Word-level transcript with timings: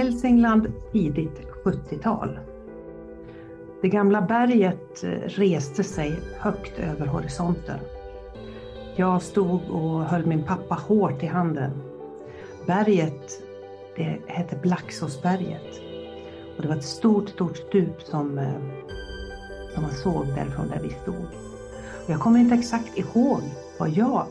Hälsingland 0.00 0.72
tidigt 0.92 1.40
70-tal. 1.64 2.38
Det 3.82 3.88
gamla 3.88 4.22
berget 4.22 5.04
eh, 5.04 5.10
reste 5.10 5.84
sig 5.84 6.20
högt 6.38 6.78
över 6.78 7.06
horisonten. 7.06 7.78
Jag 8.96 9.22
stod 9.22 9.70
och 9.70 10.04
höll 10.04 10.26
min 10.26 10.42
pappa 10.42 10.74
hårt 10.74 11.22
i 11.22 11.26
handen. 11.26 11.70
Berget, 12.66 13.42
det 13.96 14.18
hette 14.26 14.56
Blacksåsberget. 14.56 15.80
Och 16.56 16.62
det 16.62 16.68
var 16.68 16.76
ett 16.76 16.84
stort, 16.84 17.28
stort 17.28 17.56
stup 17.56 18.02
som, 18.02 18.38
eh, 18.38 18.60
som 19.74 19.82
man 19.82 19.92
såg 19.92 20.26
därifrån 20.26 20.68
där 20.68 20.80
vi 20.82 20.90
stod. 20.90 21.26
Och 22.04 22.10
jag 22.10 22.20
kommer 22.20 22.40
inte 22.40 22.54
exakt 22.54 22.98
ihåg 22.98 23.40
vad 23.78 23.90
jag, 23.90 24.26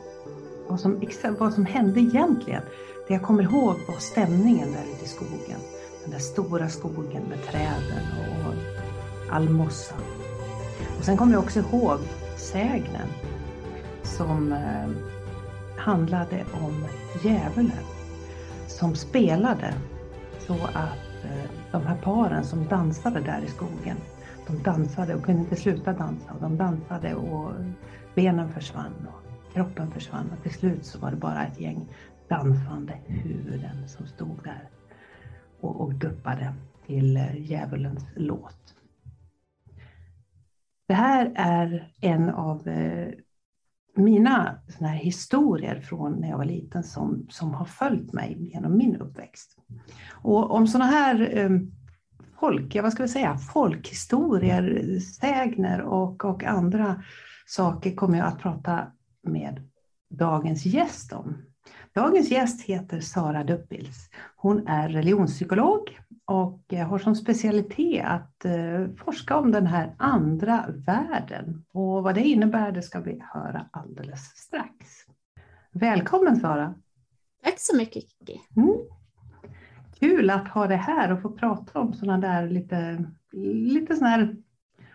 vad 0.67 0.80
som, 0.80 1.02
vad 1.40 1.54
som 1.54 1.66
hände 1.66 1.99
egentligen. 1.99 2.63
Det 3.09 3.16
jag 3.16 3.23
kommer 3.23 3.44
ihåg 3.44 3.76
var 3.88 3.99
stämningen 3.99 4.72
där 4.72 4.84
ute 4.95 5.05
i 5.05 5.08
skogen. 5.08 5.59
Den 6.04 6.12
där 6.12 6.20
stora 6.20 6.70
skogen 6.70 7.23
med 7.23 7.44
träden 7.44 8.04
och 8.20 8.54
all 9.34 9.50
mossa. 9.50 9.95
Och 10.98 11.04
sen 11.04 11.17
kommer 11.17 11.34
jag 11.34 11.44
också 11.44 11.59
ihåg 11.59 12.00
sägnen 12.38 13.08
som 14.03 14.52
eh, 14.53 14.90
handlade 15.77 16.45
om 16.53 16.86
djävulen 17.23 17.86
som 18.67 18.95
spelade 18.95 19.73
så 20.39 20.53
att 20.53 21.23
eh, 21.23 21.52
de 21.72 21.81
här 21.81 21.98
paren 22.03 22.44
som 22.44 22.67
dansade 22.67 23.20
där 23.20 23.41
i 23.48 23.50
skogen, 23.50 23.98
de 24.48 24.64
dansade 24.64 25.16
och 25.16 25.23
kunde 25.23 25.41
inte 25.41 25.55
sluta 25.55 25.94
dansa. 25.94 26.34
Och 26.34 26.41
de 26.41 26.58
dansade 26.58 27.16
och 27.16 27.52
benen 28.16 28.53
försvann 28.53 29.08
och 29.08 29.28
kroppen 29.53 29.91
försvann 29.91 30.31
och 30.38 30.44
till 30.44 30.53
slut 30.53 30.85
så 30.85 30.99
var 30.99 31.12
det 31.12 31.17
bara 31.17 31.48
ett 31.48 31.59
gäng 31.59 31.88
dansande 32.30 32.94
huvuden 33.05 33.88
som 33.88 34.08
stod 34.08 34.44
där 34.44 34.69
och, 35.59 35.81
och 35.81 35.94
guppade 35.94 36.53
till 36.86 37.17
eh, 37.17 37.42
djävulens 37.42 38.05
låt. 38.16 38.75
Det 40.88 40.94
här 40.94 41.31
är 41.36 41.94
en 42.02 42.30
av 42.30 42.67
eh, 42.67 43.14
mina 43.95 44.59
såna 44.67 44.89
här 44.89 44.97
historier 44.97 45.81
från 45.81 46.14
när 46.14 46.30
jag 46.30 46.38
var 46.38 46.45
liten 46.45 46.83
som, 46.83 47.27
som 47.30 47.53
har 47.53 47.66
följt 47.66 48.14
mig 48.14 48.52
genom 48.53 48.77
min 48.77 48.95
uppväxt. 48.95 49.58
Och 50.11 50.52
om 50.52 50.67
sådana 50.67 50.92
här 50.92 51.38
eh, 51.38 51.50
folk, 52.39 52.75
ja 52.75 52.81
vad 52.81 52.94
ska 52.94 53.03
vi 53.03 53.09
säga, 53.09 53.38
folkhistorier, 53.38 55.00
sägner 55.00 55.81
och, 55.81 56.25
och 56.25 56.44
andra 56.44 57.03
saker 57.45 57.95
kommer 57.95 58.17
jag 58.17 58.27
att 58.27 58.39
prata 58.39 58.92
med 59.22 59.70
dagens 60.09 60.66
gäst 60.66 61.14
om. 61.14 61.38
Dagens 61.94 62.31
gäst 62.31 62.62
heter 62.62 63.00
Sara 63.00 63.44
Duppils. 63.44 64.09
Hon 64.36 64.67
är 64.67 64.89
religionspsykolog 64.89 66.00
och 66.26 66.73
har 66.73 67.00
som 67.00 67.16
specialitet 67.16 68.06
att 68.06 68.45
eh, 68.45 68.88
forska 68.98 69.38
om 69.38 69.52
den 69.52 69.67
här 69.67 69.95
andra 69.98 70.66
världen. 70.86 71.66
Och 71.72 72.03
vad 72.03 72.16
det 72.16 72.22
innebär 72.22 72.72
det 72.72 72.81
ska 72.81 73.00
vi 73.00 73.23
höra 73.34 73.70
alldeles 73.72 74.22
strax. 74.36 74.86
Välkommen 75.72 76.36
Sara! 76.39 76.76
Tack 77.44 77.59
så 77.59 77.78
mycket 77.78 78.04
Kiki! 78.09 78.42
Mm. 78.56 78.76
Kul 80.00 80.30
att 80.30 80.48
ha 80.48 80.67
dig 80.67 80.78
här 80.78 81.11
och 81.11 81.22
få 81.22 81.31
prata 81.31 81.80
om 81.80 81.94
sådana 81.94 82.17
där 82.17 82.50
lite, 82.50 83.06
lite 83.54 83.95
sådana 83.95 84.16
här, 84.16 84.36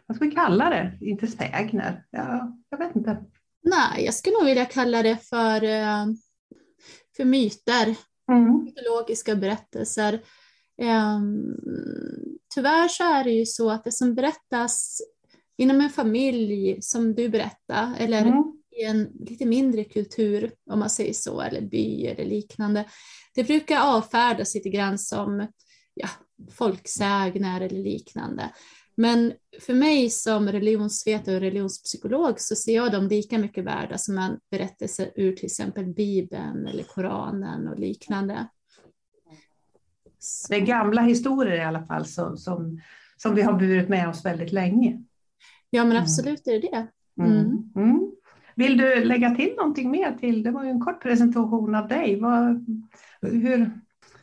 vad 0.07 0.17
ska 0.17 0.25
vi 0.25 0.31
kalla 0.31 0.71
det, 0.71 0.99
inte 1.01 1.27
sägner, 1.27 2.05
ja, 2.11 2.57
jag 2.69 2.79
vet 2.79 2.97
inte. 2.97 3.25
Nej, 3.65 4.05
jag 4.05 4.15
skulle 4.15 4.35
nog 4.35 4.45
vilja 4.45 4.65
kalla 4.65 5.03
det 5.03 5.17
för, 5.17 5.65
eh, 5.65 6.07
för 7.17 7.25
myter, 7.25 7.97
mm. 8.31 8.65
mytologiska 8.65 9.37
berättelser 9.37 10.21
Um, 10.83 11.57
tyvärr 12.55 12.89
så 12.89 13.05
är 13.05 13.25
det 13.25 13.31
ju 13.31 13.47
så 13.47 13.71
att 13.71 13.85
det 13.85 13.93
som 13.93 14.15
berättas 14.15 15.01
inom 15.57 15.81
en 15.81 15.91
familj, 15.91 16.83
som 16.83 17.15
du 17.15 17.29
berättade, 17.29 17.97
eller 17.99 18.23
mm. 18.23 18.43
i 18.81 18.85
en 18.85 19.05
lite 19.05 19.47
mindre 19.47 19.85
kultur, 19.85 20.53
om 20.71 20.79
man 20.79 20.91
säger 20.91 21.13
så, 21.13 21.41
eller 21.41 21.61
by 21.61 22.07
eller 22.07 22.25
liknande, 22.25 22.85
det 23.35 23.45
brukar 23.45 23.81
avfärdas 23.81 24.55
lite 24.55 24.69
grann 24.69 24.99
som 24.99 25.47
ja, 25.95 26.09
folksägner 26.53 27.61
eller 27.61 27.83
liknande. 27.83 28.51
Men 28.97 29.33
för 29.61 29.75
mig 29.75 30.11
som 30.11 30.49
religionsvetare 30.49 31.35
och 31.35 31.41
religionspsykolog 31.41 32.41
så 32.41 32.55
ser 32.55 32.75
jag 32.75 32.93
dem 32.93 33.09
lika 33.09 33.39
mycket 33.39 33.65
värda 33.65 33.99
som 33.99 34.19
en 34.19 34.39
berättelse 34.51 35.11
ur 35.17 35.33
till 35.33 35.45
exempel 35.45 35.87
Bibeln 35.87 36.67
eller 36.67 36.83
Koranen 36.83 37.69
och 37.69 37.79
liknande. 37.79 38.49
Det 40.49 40.57
är 40.57 40.61
gamla 40.61 41.03
historier 41.03 41.57
i 41.57 41.65
alla 41.65 41.87
fall 41.87 42.07
som, 42.07 42.37
som, 42.37 42.81
som 43.17 43.35
vi 43.35 43.43
har 43.43 43.53
burit 43.53 43.89
med 43.89 44.09
oss 44.09 44.25
väldigt 44.25 44.53
länge. 44.53 45.03
Ja, 45.71 45.83
men 45.85 45.93
mm. 45.93 46.03
absolut 46.03 46.47
är 46.47 46.53
det 46.53 46.59
det. 46.59 46.87
Mm. 47.23 47.39
Mm. 47.39 47.73
mm. 47.77 48.13
Vill 48.57 48.77
du 48.77 49.05
lägga 49.05 49.35
till 49.35 49.55
någonting 49.57 49.91
mer 49.91 50.17
till? 50.21 50.43
Det 50.43 50.51
var 50.51 50.65
ju 50.65 50.71
en 50.71 50.81
kort 50.81 51.03
presentation 51.03 51.75
av 51.75 51.89
dig. 51.89 52.21
Vad, 52.21 52.67
hur? 53.23 53.71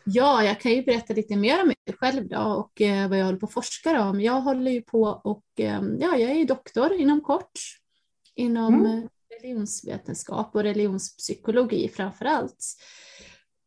Ja, 0.03 0.43
jag 0.43 0.59
kan 0.59 0.71
ju 0.71 0.83
berätta 0.83 1.13
lite 1.13 1.35
mer 1.35 1.61
om 1.61 1.67
mig 1.67 1.75
själv 1.97 2.27
då 2.27 2.39
och 2.39 2.81
eh, 2.81 3.09
vad 3.09 3.19
jag 3.19 3.25
håller 3.25 3.39
på 3.39 3.45
att 3.45 3.53
forska 3.53 4.09
om. 4.09 4.21
Jag 4.21 4.41
håller 4.41 4.71
ju 4.71 4.81
på 4.81 5.03
och 5.03 5.45
eh, 5.57 5.81
ja, 5.99 6.17
jag 6.17 6.31
är 6.31 6.45
doktor 6.45 6.93
inom 6.93 7.21
kort 7.21 7.59
inom 8.35 8.85
mm. 8.85 9.07
religionsvetenskap 9.41 10.55
och 10.55 10.63
religionspsykologi 10.63 11.89
framför 11.89 12.25
allt. 12.25 12.65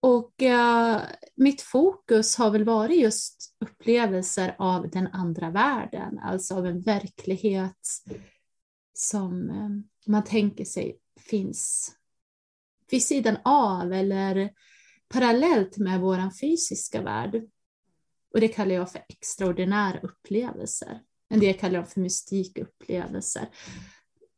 Och 0.01 0.43
uh, 0.43 1.01
mitt 1.35 1.63
fokus 1.63 2.37
har 2.37 2.51
väl 2.51 2.65
varit 2.65 3.01
just 3.01 3.57
upplevelser 3.61 4.57
av 4.59 4.91
den 4.91 5.07
andra 5.07 5.51
världen, 5.51 6.19
alltså 6.19 6.55
av 6.55 6.67
en 6.67 6.81
verklighet 6.81 7.89
som 8.95 9.51
uh, 9.51 9.71
man 10.07 10.25
tänker 10.25 10.65
sig 10.65 10.99
finns 11.21 11.93
vid 12.91 13.03
sidan 13.03 13.37
av 13.45 13.93
eller 13.93 14.51
parallellt 15.09 15.79
med 15.79 16.01
vår 16.01 16.39
fysiska 16.41 17.03
värld. 17.03 17.43
Och 18.35 18.41
det 18.41 18.49
kallar 18.49 18.75
jag 18.75 18.93
för 18.93 19.05
extraordinära 19.09 20.01
upplevelser. 20.01 21.01
En 21.29 21.41
del 21.41 21.55
kallar 21.55 21.75
jag 21.75 21.89
för 21.89 22.01
mystikupplevelser. 22.01 23.49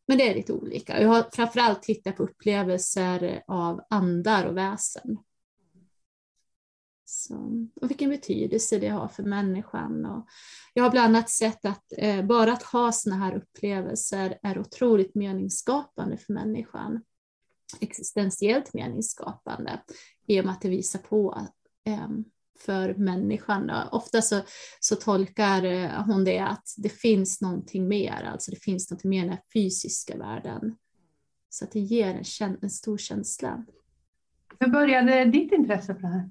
Men 0.08 0.18
det 0.18 0.30
är 0.30 0.34
lite 0.34 0.52
olika. 0.52 1.02
Jag 1.02 1.08
har 1.08 1.26
framförallt 1.32 1.82
tittat 1.82 2.16
på 2.16 2.22
upplevelser 2.22 3.42
av 3.46 3.80
andar 3.90 4.46
och 4.46 4.56
väsen. 4.56 5.18
Så, 7.04 7.34
och 7.80 7.90
vilken 7.90 8.10
betydelse 8.10 8.78
det 8.78 8.88
har 8.88 9.08
för 9.08 9.22
människan. 9.22 10.06
Och 10.06 10.26
jag 10.74 10.84
har 10.84 10.90
bland 10.90 11.16
annat 11.16 11.30
sett 11.30 11.64
att 11.64 11.92
eh, 11.98 12.24
bara 12.26 12.52
att 12.52 12.62
ha 12.62 12.92
sådana 12.92 13.24
här 13.24 13.36
upplevelser 13.36 14.38
är 14.42 14.58
otroligt 14.58 15.14
meningsskapande 15.14 16.16
för 16.16 16.32
människan. 16.32 17.02
Existentiellt 17.80 18.74
meningsskapande 18.74 19.82
i 20.26 20.40
och 20.40 20.44
med 20.44 20.52
att 20.52 20.60
det 20.60 20.68
visar 20.68 20.98
på 20.98 21.46
eh, 21.86 22.08
för 22.58 22.94
människan. 22.94 23.70
Ofta 23.90 24.22
så, 24.22 24.40
så 24.80 24.96
tolkar 24.96 25.64
eh, 25.64 26.04
hon 26.04 26.24
det 26.24 26.38
att 26.38 26.74
det 26.76 26.88
finns 26.88 27.40
någonting 27.40 27.88
mer, 27.88 28.22
alltså 28.32 28.50
det 28.50 28.62
finns 28.62 28.90
någonting 28.90 29.10
mer 29.10 29.24
i 29.24 29.28
den 29.28 29.38
fysiska 29.52 30.16
världen. 30.16 30.76
Så 31.48 31.64
att 31.64 31.72
det 31.72 31.80
ger 31.80 32.22
en, 32.42 32.58
en 32.62 32.70
stor 32.70 32.98
känsla. 32.98 33.64
Hur 34.60 34.68
började 34.68 35.24
ditt 35.24 35.52
intresse 35.52 35.94
för 35.94 36.02
det 36.02 36.08
här? 36.08 36.30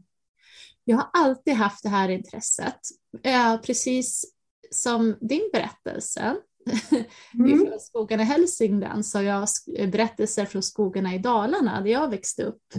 Jag 0.84 0.98
har 0.98 1.10
alltid 1.14 1.54
haft 1.54 1.84
det 1.84 1.90
här 1.90 2.10
intresset, 2.10 2.80
eh, 3.24 3.58
precis 3.62 4.26
som 4.72 5.18
din 5.22 5.50
berättelse. 5.54 6.36
Mm. 7.34 7.66
från 7.66 7.80
skogarna 7.80 8.24
i 8.24 8.26
Hälsingland 8.26 9.06
så 9.06 9.22
jag 9.22 9.48
berättelser 9.92 10.46
från 10.46 10.64
skogarna 10.64 11.16
i 11.16 11.18
Dalarna 11.18 11.82
där 11.82 11.90
jag 11.90 12.10
växte 12.10 12.44
upp. 12.44 12.74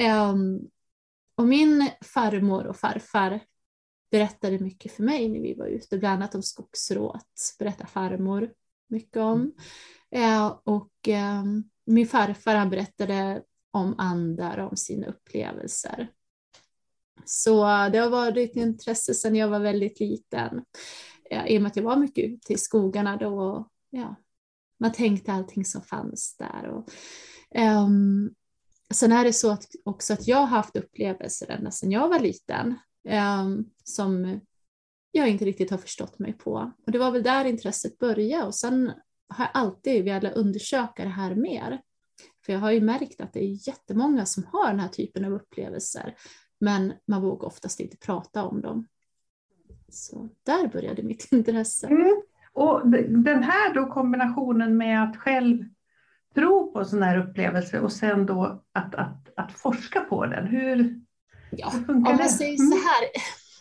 Um, 0.00 0.70
och 1.36 1.46
min 1.46 1.90
farmor 2.00 2.66
och 2.66 2.76
farfar 2.76 3.40
berättade 4.10 4.58
mycket 4.58 4.92
för 4.92 5.02
mig 5.02 5.28
när 5.28 5.40
vi 5.40 5.54
var 5.54 5.66
ute, 5.66 5.98
bland 5.98 6.14
annat 6.14 6.34
om 6.34 6.42
skogsråt, 6.42 7.54
berättade 7.58 7.88
farmor 7.88 8.52
mycket 8.88 9.16
om. 9.16 9.52
Uh, 10.16 10.46
och 10.64 11.08
um, 11.08 11.70
min 11.86 12.06
farfar 12.06 12.54
han 12.54 12.70
berättade 12.70 13.42
om 13.70 13.94
andar, 13.98 14.58
om 14.58 14.76
sina 14.76 15.06
upplevelser. 15.06 16.08
Så 17.24 17.64
det 17.64 17.98
har 17.98 18.10
varit 18.10 18.50
ett 18.50 18.56
intresse 18.56 19.14
sedan 19.14 19.36
jag 19.36 19.48
var 19.48 19.60
väldigt 19.60 20.00
liten. 20.00 20.64
I 21.46 21.58
och 21.58 21.62
med 21.62 21.70
att 21.70 21.76
jag 21.76 21.82
var 21.82 21.96
mycket 21.96 22.24
ute 22.24 22.52
i 22.52 22.58
skogarna 22.58 23.16
då. 23.16 23.68
Ja, 23.90 24.14
man 24.80 24.92
tänkte 24.92 25.32
allting 25.32 25.64
som 25.64 25.82
fanns 25.82 26.36
där. 26.36 26.68
Och, 26.68 26.90
um, 27.60 28.34
sen 28.90 29.12
är 29.12 29.24
det 29.24 29.32
så 29.32 29.50
att, 29.50 29.66
också 29.84 30.12
att 30.12 30.28
jag 30.28 30.36
har 30.36 30.46
haft 30.46 30.76
upplevelser 30.76 31.50
ända 31.50 31.70
sedan 31.70 31.90
jag 31.90 32.08
var 32.08 32.18
liten 32.18 32.74
um, 33.42 33.70
som 33.84 34.40
jag 35.12 35.28
inte 35.28 35.44
riktigt 35.44 35.70
har 35.70 35.78
förstått 35.78 36.18
mig 36.18 36.32
på. 36.32 36.72
Och 36.86 36.92
det 36.92 36.98
var 36.98 37.10
väl 37.10 37.22
där 37.22 37.44
intresset 37.44 37.98
började 37.98 38.46
och 38.46 38.54
sen 38.54 38.92
har 39.28 39.44
jag 39.44 39.50
alltid 39.54 40.04
velat 40.04 40.34
undersöka 40.34 41.04
det 41.04 41.08
här 41.08 41.34
mer. 41.34 41.80
För 42.46 42.52
jag 42.52 42.60
har 42.60 42.70
ju 42.70 42.80
märkt 42.80 43.20
att 43.20 43.32
det 43.32 43.44
är 43.44 43.68
jättemånga 43.68 44.26
som 44.26 44.44
har 44.52 44.68
den 44.68 44.80
här 44.80 44.88
typen 44.88 45.24
av 45.24 45.32
upplevelser 45.32 46.14
men 46.60 46.92
man 47.06 47.22
vågar 47.22 47.46
oftast 47.46 47.80
inte 47.80 47.96
prata 47.96 48.44
om 48.44 48.60
dem. 48.60 48.86
Så 49.88 50.28
där 50.42 50.68
började 50.68 51.02
mitt 51.02 51.28
intresse. 51.32 51.86
Mm. 51.86 52.22
Och 52.52 52.88
den 53.08 53.42
här 53.42 53.74
då 53.74 53.86
kombinationen 53.86 54.76
med 54.76 55.04
att 55.04 55.16
själv 55.16 55.64
tro 56.34 56.72
på 56.72 56.84
sån 56.84 57.02
här 57.02 57.18
upplevelse 57.18 57.80
och 57.80 57.92
sen 57.92 58.26
då 58.26 58.62
att, 58.72 58.94
att, 58.94 59.28
att 59.36 59.52
forska 59.52 60.00
på 60.00 60.26
den, 60.26 60.46
hur, 60.46 61.00
ja, 61.50 61.68
hur 61.68 61.84
funkar 61.84 62.12
om 62.12 62.16
det? 62.16 62.28
säger 62.28 62.56
så 62.56 62.74
här, 62.74 63.08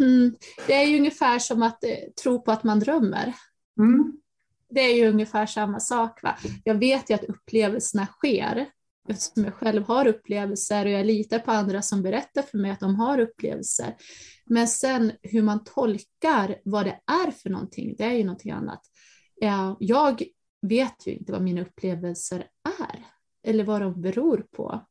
mm, 0.08 0.36
det 0.68 0.74
är 0.74 0.86
ju 0.86 0.98
ungefär 0.98 1.40
som 1.40 1.64
att 1.64 1.84
eh, 1.84 1.90
tro 2.24 2.42
på 2.42 2.52
att 2.52 2.64
man 2.64 2.80
drömmer. 2.80 3.34
Mm. 3.80 4.18
Det 4.70 4.80
är 4.80 4.96
ju 4.96 5.08
ungefär 5.10 5.46
samma 5.46 5.80
sak. 5.80 6.24
Va? 6.24 6.36
Jag 6.64 6.76
vet 6.76 7.10
ju 7.10 7.14
att 7.14 7.24
upplevelserna 7.24 8.06
sker, 8.06 8.66
eftersom 9.10 9.44
jag 9.44 9.54
själv 9.54 9.84
har 9.84 10.08
upplevelser 10.08 10.86
och 10.86 10.92
jag 10.92 11.06
litar 11.06 11.40
på 11.40 11.52
andra 11.52 11.82
som 11.82 12.04
berättar 12.04 12.42
för 12.42 12.58
mig 12.58 12.72
att 12.72 12.80
de 12.80 12.96
har 12.96 13.20
upplevelser. 13.20 13.96
Men 14.46 14.68
sen 14.68 15.12
hur 15.22 15.42
man 15.42 15.64
tolkar 15.64 16.56
vad 16.66 16.86
det 16.86 17.00
är 17.26 17.32
för 17.32 17.50
någonting, 17.50 17.96
det 17.98 18.04
är 18.04 18.12
ju 18.12 18.24
någonting 18.24 18.52
annat. 18.52 18.82
Jag 19.80 20.24
vet 20.64 21.08
ju 21.08 21.12
inte 21.12 21.32
vad 21.32 21.42
mina 21.42 21.62
upplevelser 21.62 22.48
är 22.80 23.06
eller 23.44 23.64
vad 23.64 23.82
de 23.82 24.02
beror 24.02 24.46
på. 24.52 24.86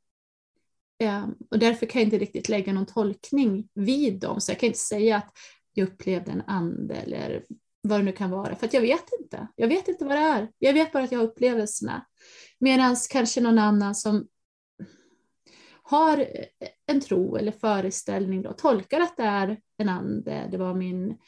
Ehm, 0.99 1.35
och 1.51 1.59
därför 1.59 1.87
kan 1.87 2.01
jag 2.01 2.07
inte 2.07 2.19
riktigt 2.19 2.49
lägga 2.49 2.73
någon 2.73 2.87
tolkning 2.87 3.69
vid 3.75 4.21
dem, 4.21 4.41
så 4.41 4.51
jag 4.51 4.59
kan 4.59 4.67
inte 4.67 4.79
säga 4.79 5.17
att 5.17 5.33
jag 5.73 5.89
upplevde 5.89 6.31
en 6.31 6.43
ande 6.47 6.95
eller 6.95 7.45
vad 7.83 8.01
det 8.01 8.05
nu 8.05 8.13
kan 8.13 8.31
vara, 8.31 8.57
för 8.57 8.69
jag 8.73 8.81
vet 8.81 9.05
inte. 9.21 9.49
Jag 9.57 9.69
vet 9.69 9.89
inte 9.89 10.05
vad 10.05 10.17
det 10.17 10.21
är. 10.21 10.51
Jag 10.59 10.73
vet 10.73 10.93
bara 10.93 11.05
att 11.05 11.13
jag 11.13 11.19
har 11.19 11.27
upplevelserna. 11.27 12.07
Medan 12.59 12.97
kanske 13.11 13.41
någon 13.41 13.59
annan 13.59 13.95
som 13.95 14.29
har 15.83 16.27
en 16.87 17.01
tro 17.01 17.37
eller 17.37 17.53
föreställning 17.53 18.43
då, 18.43 18.53
tolkar 18.53 19.01
att 19.01 19.17
det 19.17 19.23
är 19.23 19.61
en 19.77 19.89
ande, 19.89 20.49
det 20.51 20.57
var 20.57 20.75
min, 20.75 21.19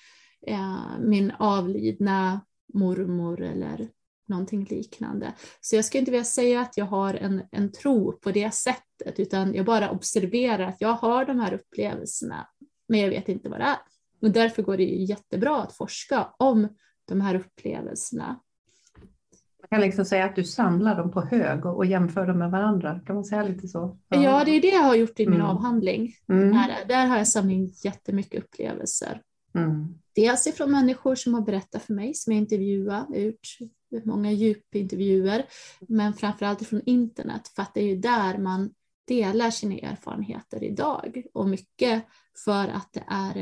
eh, 0.47 0.99
min 1.01 1.31
avlidna 1.31 2.41
mormor 2.75 3.43
eller 3.43 3.89
någonting 4.27 4.65
liknande. 4.65 5.35
Så 5.61 5.77
jag 5.77 5.85
ska 5.85 5.99
inte 5.99 6.11
vilja 6.11 6.25
säga 6.25 6.61
att 6.61 6.77
jag 6.77 6.85
har 6.85 7.15
en, 7.15 7.43
en 7.51 7.73
tro 7.73 8.13
på 8.13 8.31
det 8.31 8.55
sättet, 8.55 9.21
utan 9.21 9.55
jag 9.55 9.67
bara 9.67 9.91
observerar 9.91 10.69
att 10.69 10.81
jag 10.81 10.93
har 10.93 11.25
de 11.25 11.41
här 11.41 11.55
upplevelserna, 11.55 12.49
men 12.89 13.01
jag 13.01 13.11
vet 13.11 13.29
inte 13.29 13.49
vad 13.49 13.61
det 13.61 13.65
är. 13.65 13.77
Och 14.23 14.31
därför 14.31 14.63
går 14.63 14.77
det 14.77 14.85
jättebra 14.85 15.63
att 15.63 15.77
forska 15.77 16.29
om 16.39 16.69
de 17.09 17.21
här 17.21 17.35
upplevelserna. 17.35 18.41
Man 19.61 19.69
kan 19.69 19.81
liksom 19.81 20.05
säga 20.05 20.25
att 20.25 20.37
du 20.37 20.45
samlar 20.45 20.97
dem 20.97 21.11
på 21.11 21.21
hög 21.21 21.67
och, 21.67 21.87
jämför 21.87 22.27
dem 22.27 22.39
med 22.39 22.51
varandra. 22.51 23.01
Kan 23.07 23.15
man 23.15 23.25
säga 23.25 23.43
lite 23.43 23.69
så? 23.69 23.99
Ja, 24.09 24.23
ja 24.23 24.45
det 24.45 24.51
är 24.51 24.61
det 24.61 24.69
jag 24.69 24.83
har 24.83 24.95
gjort 24.95 25.21
i 25.21 25.27
min 25.27 25.41
mm. 25.41 25.47
avhandling. 25.47 26.15
Mm. 26.29 26.53
Där, 26.53 26.85
där 26.89 27.07
har 27.07 27.17
jag 27.17 27.29
samlat 27.29 27.85
jättemycket 27.85 28.45
upplevelser. 28.45 29.23
Mm. 29.55 29.95
Dels 30.15 30.47
ifrån 30.47 30.71
människor 30.71 31.15
som 31.15 31.35
har 31.35 31.41
berättat 31.41 31.83
för 31.83 31.95
mig, 31.95 32.15
som 32.15 32.33
jag 32.33 32.41
intervjuat, 32.41 33.09
gjort 33.17 33.59
många 34.05 34.33
djupintervjuer, 34.33 35.47
men 35.81 36.15
framförallt 36.15 36.69
från 36.69 36.83
internet, 36.87 37.49
för 37.49 37.63
att 37.63 37.75
det 37.75 37.81
är 37.81 37.87
ju 37.87 37.97
där 37.97 38.39
man 38.39 38.71
delar 39.07 39.51
sina 39.51 39.75
erfarenheter 39.75 40.65
idag 40.65 41.23
och 41.35 41.49
mycket 41.49 42.05
för 42.45 42.69
att 42.69 42.93
det 42.93 43.05
är 43.07 43.37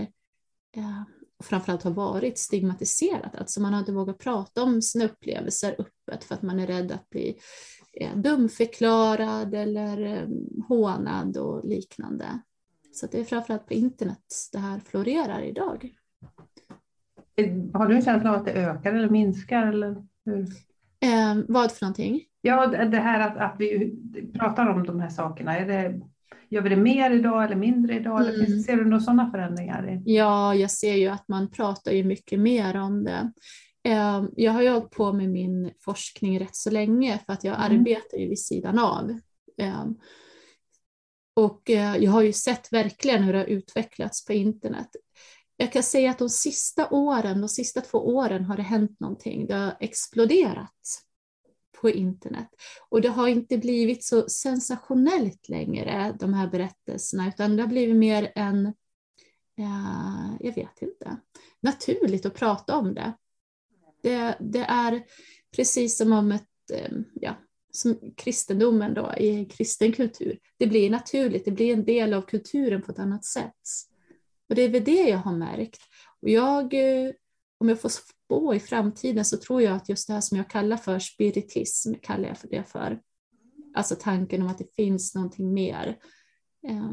eh, 0.76 1.02
framförallt 1.42 1.82
har 1.82 1.90
varit 1.90 2.38
stigmatiserat. 2.38 3.36
Alltså 3.36 3.60
man 3.60 3.72
har 3.72 3.80
inte 3.80 3.92
vågat 3.92 4.18
prata 4.18 4.62
om 4.62 4.82
sina 4.82 5.04
upplevelser 5.04 5.76
öppet 5.78 6.24
för 6.24 6.34
att 6.34 6.42
man 6.42 6.60
är 6.60 6.66
rädd 6.66 6.92
att 6.92 7.10
bli 7.10 7.38
eh, 7.92 8.16
dumförklarad 8.16 9.54
eller 9.54 10.00
eh, 10.04 10.28
hånad 10.68 11.36
och 11.36 11.64
liknande. 11.64 12.40
Så 12.92 13.06
det 13.06 13.20
är 13.20 13.24
framförallt 13.24 13.66
på 13.66 13.74
internet 13.74 14.24
det 14.52 14.58
här 14.58 14.80
florerar 14.80 15.42
idag. 15.42 15.94
Har 17.74 17.86
du 17.86 17.94
en 17.94 18.02
känsla 18.02 18.30
av 18.30 18.36
att 18.36 18.44
det 18.44 18.52
ökar 18.52 18.92
eller 18.92 19.08
minskar? 19.08 19.66
Eller 19.66 20.06
hur? 20.24 20.42
Eh, 21.00 21.44
vad 21.48 21.72
för 21.72 21.84
någonting? 21.84 22.20
Ja, 22.40 22.66
det 22.66 22.96
här 22.96 23.20
att, 23.20 23.36
att 23.36 23.56
vi 23.58 23.94
pratar 24.38 24.66
om 24.66 24.86
de 24.86 25.00
här 25.00 25.08
sakerna. 25.08 25.58
Är 25.58 25.66
det, 25.66 26.00
Gör 26.52 26.62
vi 26.62 26.68
det 26.68 26.76
mer 26.76 27.10
idag 27.10 27.44
eller 27.44 27.56
mindre 27.56 27.96
idag? 27.96 28.20
Mm. 28.20 28.34
Eller 28.34 28.58
ser 28.58 28.76
du 28.76 28.84
några 28.84 29.00
sådana 29.00 29.30
förändringar? 29.30 30.02
Ja, 30.04 30.54
jag 30.54 30.70
ser 30.70 30.94
ju 30.94 31.08
att 31.08 31.28
man 31.28 31.50
pratar 31.50 31.92
ju 31.92 32.04
mycket 32.04 32.40
mer 32.40 32.76
om 32.76 33.04
det. 33.04 33.32
Ehm, 33.84 34.30
jag 34.36 34.52
har 34.52 34.62
ju 34.62 34.70
hållit 34.70 34.90
på 34.90 35.12
med 35.12 35.28
min 35.28 35.70
forskning 35.84 36.40
rätt 36.40 36.56
så 36.56 36.70
länge 36.70 37.18
för 37.26 37.32
att 37.32 37.44
jag 37.44 37.54
mm. 37.54 37.80
arbetar 37.80 38.18
ju 38.18 38.28
vid 38.28 38.38
sidan 38.38 38.78
av. 38.78 39.18
Ehm, 39.58 39.94
och 41.34 41.70
eh, 41.70 41.96
jag 41.96 42.10
har 42.10 42.22
ju 42.22 42.32
sett 42.32 42.72
verkligen 42.72 43.22
hur 43.22 43.32
det 43.32 43.38
har 43.38 43.46
utvecklats 43.46 44.26
på 44.26 44.32
internet. 44.32 44.88
Jag 45.62 45.72
kan 45.72 45.82
säga 45.82 46.10
att 46.10 46.18
de 46.18 46.28
sista 46.28 46.88
åren, 46.90 47.40
de 47.40 47.48
sista 47.48 47.80
två 47.80 47.98
åren 47.98 48.44
har 48.44 48.56
det 48.56 48.62
hänt 48.62 49.00
någonting. 49.00 49.46
Det 49.46 49.54
har 49.54 49.76
exploderat 49.80 51.04
på 51.80 51.90
internet. 51.90 52.48
Och 52.88 53.00
det 53.00 53.08
har 53.08 53.28
inte 53.28 53.58
blivit 53.58 54.04
så 54.04 54.28
sensationellt 54.28 55.48
längre, 55.48 56.16
de 56.20 56.34
här 56.34 56.48
berättelserna, 56.48 57.28
utan 57.28 57.56
det 57.56 57.62
har 57.62 57.68
blivit 57.68 57.96
mer 57.96 58.32
en, 58.34 58.74
ja, 59.54 60.36
jag 60.40 60.54
vet 60.54 60.82
inte, 60.82 61.16
naturligt 61.60 62.26
att 62.26 62.34
prata 62.34 62.76
om 62.76 62.94
det. 62.94 63.12
Det, 64.02 64.36
det 64.40 64.64
är 64.68 65.02
precis 65.56 65.96
som 65.98 66.12
om 66.12 66.32
ett, 66.32 66.70
eh, 66.72 66.92
ja, 67.14 67.34
som 67.72 68.14
kristendomen 68.16 68.94
då, 68.94 69.14
i 69.18 69.44
kristen 69.44 69.92
kultur. 69.92 70.38
Det 70.58 70.66
blir 70.66 70.90
naturligt, 70.90 71.44
det 71.44 71.50
blir 71.50 71.72
en 71.72 71.84
del 71.84 72.14
av 72.14 72.22
kulturen 72.22 72.82
på 72.82 72.92
ett 72.92 72.98
annat 72.98 73.24
sätt. 73.24 73.91
Och 74.52 74.56
det 74.56 74.62
är 74.62 74.68
väl 74.68 74.84
det 74.84 75.08
jag 75.08 75.18
har 75.18 75.32
märkt. 75.32 75.80
Och 76.20 76.28
jag, 76.28 76.74
eh, 76.74 77.12
om 77.58 77.68
jag 77.68 77.80
får 77.80 77.88
spå 77.88 78.54
i 78.54 78.60
framtiden 78.60 79.24
så 79.24 79.36
tror 79.36 79.62
jag 79.62 79.76
att 79.76 79.88
just 79.88 80.06
det 80.06 80.14
här 80.14 80.20
som 80.20 80.38
jag 80.38 80.50
kallar 80.50 80.76
för 80.76 80.98
spiritism, 80.98 81.94
kallar 82.02 82.28
jag 82.28 82.38
för 82.38 82.48
det 82.48 82.64
för. 82.64 83.00
Alltså 83.74 83.96
tanken 84.00 84.42
om 84.42 84.48
att 84.48 84.58
det 84.58 84.74
finns 84.74 85.14
någonting 85.14 85.54
mer 85.54 85.98
eh, 86.68 86.90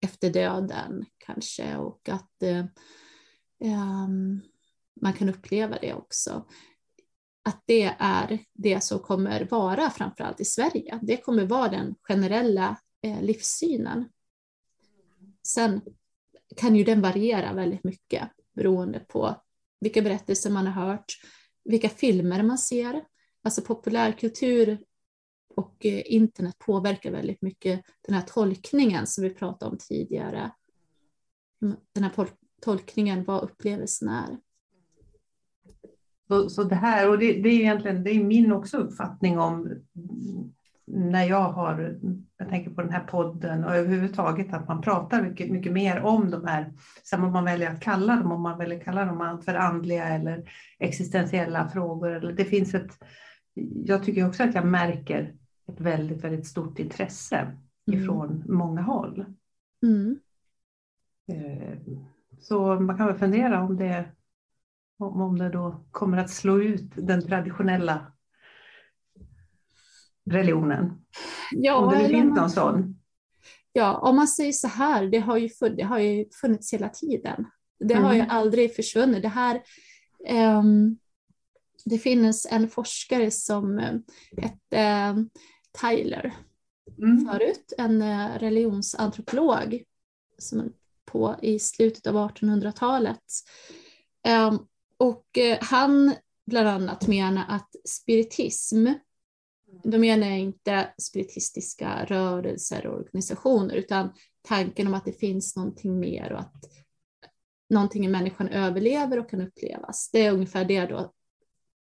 efter 0.00 0.30
döden 0.30 1.04
kanske 1.18 1.76
och 1.76 2.08
att 2.08 2.42
eh, 2.42 2.64
eh, 3.60 4.08
man 5.00 5.12
kan 5.18 5.28
uppleva 5.28 5.78
det 5.80 5.94
också. 5.94 6.46
Att 7.44 7.62
det 7.66 7.96
är 7.98 8.38
det 8.54 8.84
som 8.84 8.98
kommer 8.98 9.48
vara 9.50 9.90
framförallt 9.90 10.40
i 10.40 10.44
Sverige. 10.44 10.98
Det 11.02 11.16
kommer 11.16 11.46
vara 11.46 11.68
den 11.68 11.94
generella 12.02 12.76
eh, 13.02 13.22
livssynen. 13.22 14.08
Sen 15.46 15.80
kan 16.56 16.76
ju 16.76 16.84
den 16.84 17.00
variera 17.00 17.52
väldigt 17.52 17.84
mycket 17.84 18.30
beroende 18.54 19.00
på 19.00 19.42
vilka 19.80 20.02
berättelser 20.02 20.50
man 20.50 20.66
har 20.66 20.86
hört, 20.86 21.12
vilka 21.64 21.88
filmer 21.88 22.42
man 22.42 22.58
ser. 22.58 23.04
Alltså 23.42 23.62
populärkultur 23.62 24.78
och 25.56 25.86
eh, 25.86 26.02
internet 26.04 26.58
påverkar 26.58 27.10
väldigt 27.10 27.42
mycket 27.42 27.82
den 28.06 28.14
här 28.14 28.22
tolkningen 28.22 29.06
som 29.06 29.24
vi 29.24 29.30
pratade 29.30 29.70
om 29.70 29.78
tidigare. 29.78 30.50
Mm, 31.62 31.76
den 31.92 32.04
här 32.04 32.12
tolkningen, 32.60 33.24
vad 33.24 33.42
upplevelsen 33.42 34.08
är. 34.08 34.38
Så, 36.28 36.50
så 36.50 36.64
det 36.64 36.74
här, 36.74 37.10
och 37.10 37.18
det, 37.18 37.32
det 37.32 37.48
är 37.48 37.60
egentligen 37.60 38.04
det 38.04 38.10
är 38.10 38.24
min 38.24 38.52
också 38.52 38.76
uppfattning 38.76 39.38
om 39.38 39.82
när 40.92 41.24
jag 41.24 41.52
har, 41.52 41.98
jag 42.36 42.48
tänker 42.48 42.70
på 42.70 42.82
den 42.82 42.92
här 42.92 43.04
podden 43.04 43.64
och 43.64 43.74
överhuvudtaget 43.74 44.54
att 44.54 44.68
man 44.68 44.80
pratar 44.80 45.22
mycket, 45.22 45.50
mycket 45.50 45.72
mer 45.72 46.00
om 46.00 46.30
de 46.30 46.46
här, 46.46 46.72
sen 47.04 47.24
om 47.24 47.32
man 47.32 47.44
väljer 47.44 47.70
att 47.70 47.80
kalla 47.80 48.16
dem, 48.16 48.32
om 48.32 48.42
man 48.42 48.58
väljer 48.58 48.78
att 48.78 48.84
kalla 48.84 49.04
dem 49.04 49.42
för 49.44 49.54
andliga 49.54 50.04
eller 50.04 50.50
existentiella 50.78 51.68
frågor. 51.68 52.10
Eller 52.10 52.32
det 52.32 52.44
finns 52.44 52.74
ett, 52.74 52.98
jag 53.84 54.04
tycker 54.04 54.28
också 54.28 54.42
att 54.42 54.54
jag 54.54 54.66
märker 54.66 55.34
ett 55.68 55.80
väldigt, 55.80 56.24
väldigt 56.24 56.46
stort 56.46 56.78
intresse 56.78 57.36
mm. 57.36 58.00
ifrån 58.00 58.44
många 58.48 58.82
håll. 58.82 59.24
Mm. 59.82 60.18
Eh, 61.32 61.78
så 62.40 62.80
man 62.80 62.96
kan 62.96 63.06
väl 63.06 63.18
fundera 63.18 63.62
om 63.62 63.76
det, 63.76 64.04
om 64.98 65.38
det 65.38 65.48
då 65.48 65.84
kommer 65.90 66.18
att 66.18 66.30
slå 66.30 66.60
ut 66.60 66.92
den 66.94 67.26
traditionella 67.26 68.12
religionen? 70.30 70.92
Ja, 71.52 71.76
om 71.76 71.98
det 71.98 72.08
finns 72.08 72.36
någon 72.36 72.50
sån. 72.50 73.00
Ja, 73.72 73.98
om 73.98 74.16
man 74.16 74.28
säger 74.28 74.52
så 74.52 74.68
här, 74.68 75.06
det 75.06 75.18
har 75.18 75.36
ju, 75.36 75.48
funnits, 75.48 75.76
det 75.76 75.82
har 75.82 75.98
ju 75.98 76.24
funnits 76.40 76.72
hela 76.72 76.88
tiden. 76.88 77.46
Det 77.78 77.94
mm. 77.94 78.04
har 78.04 78.12
ju 78.12 78.20
mm. 78.20 78.30
aldrig 78.30 78.76
försvunnit. 78.76 79.22
Det 79.22 79.28
här, 79.28 79.62
um, 80.58 80.98
det 81.84 81.98
finns 81.98 82.46
en 82.50 82.68
forskare 82.68 83.30
som 83.30 83.78
eh, 83.78 83.94
hette 84.36 85.10
um, 85.10 85.30
Tyler 85.80 86.34
mm. 86.98 87.26
förut, 87.26 87.72
en 87.78 88.02
uh, 88.02 88.38
religionsantropolog 88.38 89.82
som 90.38 90.72
på 91.04 91.36
i 91.42 91.58
slutet 91.58 92.06
av 92.06 92.14
1800-talet. 92.14 93.22
Um, 94.28 94.32
ehm, 94.32 94.58
och 94.96 95.38
uh, 95.38 95.56
han 95.60 96.14
bland 96.46 96.68
annat 96.68 97.08
menar 97.08 97.44
att 97.48 97.76
spiritism 97.84 98.86
då 99.82 99.98
menar 99.98 100.26
jag 100.26 100.38
inte 100.38 100.94
spiritistiska 100.98 102.04
rörelser 102.04 102.86
och 102.86 102.98
organisationer 102.98 103.74
utan 103.74 104.12
tanken 104.42 104.86
om 104.86 104.94
att 104.94 105.04
det 105.04 105.12
finns 105.12 105.56
någonting 105.56 106.00
mer 106.00 106.32
och 106.32 106.40
att 106.40 106.64
någonting 107.70 108.04
i 108.04 108.08
människan 108.08 108.48
överlever 108.48 109.18
och 109.18 109.30
kan 109.30 109.40
upplevas. 109.40 110.10
Det 110.12 110.26
är 110.26 110.32
ungefär 110.32 110.64
det 110.64 110.86
då 110.86 111.12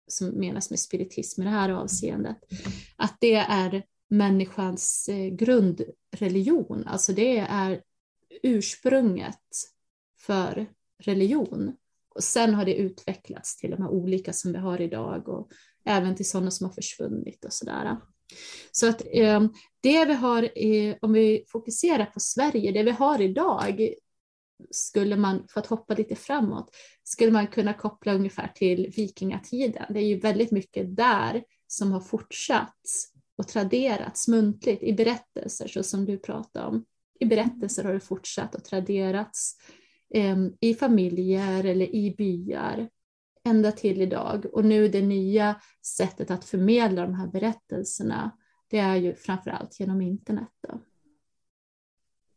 som 0.06 0.28
menas 0.28 0.70
med 0.70 0.80
spiritism 0.80 1.42
i 1.42 1.44
det 1.44 1.50
här 1.50 1.70
avseendet. 1.70 2.36
Att 2.96 3.16
det 3.20 3.34
är 3.34 3.82
människans 4.08 5.08
eh, 5.08 5.26
grundreligion, 5.26 6.84
alltså 6.86 7.12
det 7.12 7.38
är 7.38 7.82
ursprunget 8.42 9.40
för 10.18 10.66
religion. 10.98 11.76
Och 12.14 12.24
sen 12.24 12.54
har 12.54 12.64
det 12.64 12.74
utvecklats 12.74 13.56
till 13.56 13.70
de 13.70 13.82
här 13.82 13.90
olika 13.90 14.32
som 14.32 14.52
vi 14.52 14.58
har 14.58 14.80
idag 14.80 15.28
och 15.28 15.50
även 15.88 16.16
till 16.16 16.28
sådana 16.28 16.50
som 16.50 16.66
har 16.66 16.74
försvunnit 16.74 17.44
och 17.44 17.52
sådär. 17.52 17.96
Så 18.72 18.88
att 18.88 19.02
eh, 19.12 19.46
det 19.80 20.04
vi 20.04 20.14
har, 20.14 20.42
eh, 20.42 20.96
om 21.00 21.12
vi 21.12 21.44
fokuserar 21.48 22.06
på 22.06 22.20
Sverige, 22.20 22.72
det 22.72 22.82
vi 22.82 22.90
har 22.90 23.20
idag 23.20 23.94
skulle 24.70 25.16
man, 25.16 25.46
för 25.48 25.60
att 25.60 25.66
hoppa 25.66 25.94
lite 25.94 26.14
framåt, 26.14 26.70
skulle 27.04 27.32
man 27.32 27.46
kunna 27.46 27.74
koppla 27.74 28.14
ungefär 28.14 28.52
till 28.54 28.92
vikingatiden. 28.96 29.84
Det 29.90 30.00
är 30.00 30.06
ju 30.06 30.18
väldigt 30.18 30.50
mycket 30.50 30.96
där 30.96 31.44
som 31.66 31.92
har 31.92 32.00
fortsatt 32.00 32.82
och 33.36 33.48
traderats 33.48 34.28
muntligt 34.28 34.82
i 34.82 34.92
berättelser, 34.92 35.68
så 35.68 35.82
som 35.82 36.04
du 36.04 36.18
pratade 36.18 36.66
om. 36.66 36.84
I 37.20 37.26
berättelser 37.26 37.84
har 37.84 37.92
det 37.92 38.00
fortsatt 38.00 38.54
och 38.54 38.64
traderats 38.64 39.56
eh, 40.14 40.36
i 40.60 40.74
familjer 40.74 41.64
eller 41.64 41.94
i 41.94 42.14
byar 42.18 42.88
ända 43.48 43.72
till 43.72 44.02
idag. 44.02 44.46
Och 44.52 44.64
nu 44.64 44.88
det 44.88 45.02
nya 45.02 45.60
sättet 45.96 46.30
att 46.30 46.44
förmedla 46.44 47.02
de 47.02 47.14
här 47.14 47.26
berättelserna, 47.26 48.30
det 48.70 48.78
är 48.78 48.96
ju 48.96 49.14
framför 49.14 49.50
allt 49.50 49.80
genom 49.80 50.00
internet. 50.00 50.48
Då. 50.68 50.80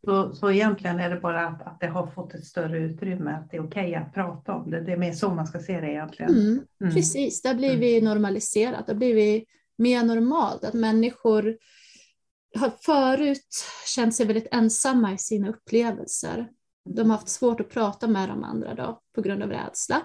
Så, 0.06 0.36
så 0.36 0.52
egentligen 0.52 1.00
är 1.00 1.10
det 1.10 1.20
bara 1.20 1.48
att, 1.48 1.62
att 1.62 1.80
det 1.80 1.88
har 1.88 2.08
fått 2.08 2.34
ett 2.34 2.46
större 2.46 2.80
utrymme, 2.80 3.32
att 3.32 3.52
det 3.52 3.58
är 3.58 3.66
okej 3.66 3.90
okay 3.90 3.96
att 3.96 4.14
prata 4.14 4.54
om 4.54 4.72
det. 4.72 4.82
Det 4.82 4.92
är 4.92 4.98
mer 4.98 5.14
så 5.14 5.30
man 5.30 5.48
ska 5.48 5.60
se 5.60 5.82
det 5.82 5.92
egentligen. 5.92 6.32
Mm, 6.32 6.66
mm. 6.82 6.94
Precis, 6.94 7.44
har 7.44 7.54
blivit 7.54 8.02
mm. 8.02 8.14
normaliserat, 8.14 8.86
det 8.86 8.94
har 8.94 8.98
blivit 8.98 9.48
mer 9.78 10.04
normalt 10.04 10.64
att 10.64 10.74
människor 10.74 11.58
har 12.60 12.70
förut 12.70 13.66
känt 13.96 14.16
sig 14.16 14.26
väldigt 14.26 14.48
ensamma 14.52 15.14
i 15.14 15.18
sina 15.18 15.50
upplevelser. 15.50 16.50
De 16.86 17.10
har 17.10 17.18
haft 17.18 17.30
svårt 17.30 17.60
att 17.60 17.70
prata 17.70 18.08
med 18.08 18.30
de 18.30 18.44
andra 18.44 18.76
då, 18.76 19.02
på 19.16 19.22
grund 19.22 19.44
av 19.44 19.50
rädsla. 19.50 20.02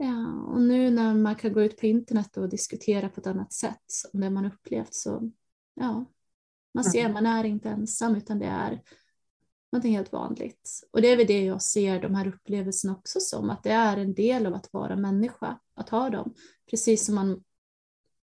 Ja, 0.00 0.42
och 0.42 0.60
nu 0.60 0.90
när 0.90 1.14
man 1.14 1.36
kan 1.36 1.52
gå 1.52 1.62
ut 1.62 1.76
på 1.80 1.86
internet 1.86 2.36
och 2.36 2.48
diskutera 2.48 3.08
på 3.08 3.20
ett 3.20 3.26
annat 3.26 3.52
sätt 3.52 3.84
om 4.12 4.20
det 4.20 4.30
man 4.30 4.46
upplevt 4.46 4.94
så 4.94 5.30
ja, 5.74 6.04
man 6.74 6.84
ser 6.84 7.00
mm. 7.00 7.12
man 7.12 7.26
är 7.26 7.44
inte 7.44 7.68
ensam 7.68 8.14
utan 8.14 8.38
det 8.38 8.46
är 8.46 8.82
någonting 9.72 9.96
helt 9.96 10.12
vanligt. 10.12 10.70
Och 10.90 11.02
det 11.02 11.08
är 11.08 11.16
väl 11.16 11.26
det 11.26 11.44
jag 11.44 11.62
ser 11.62 12.02
de 12.02 12.14
här 12.14 12.28
upplevelserna 12.28 12.92
också 12.92 13.20
som, 13.20 13.50
att 13.50 13.62
det 13.62 13.70
är 13.70 13.96
en 13.96 14.14
del 14.14 14.46
av 14.46 14.54
att 14.54 14.72
vara 14.72 14.96
människa, 14.96 15.58
att 15.74 15.88
ha 15.88 16.10
dem. 16.10 16.34
Precis 16.70 17.06
som 17.06 17.14
man, 17.14 17.44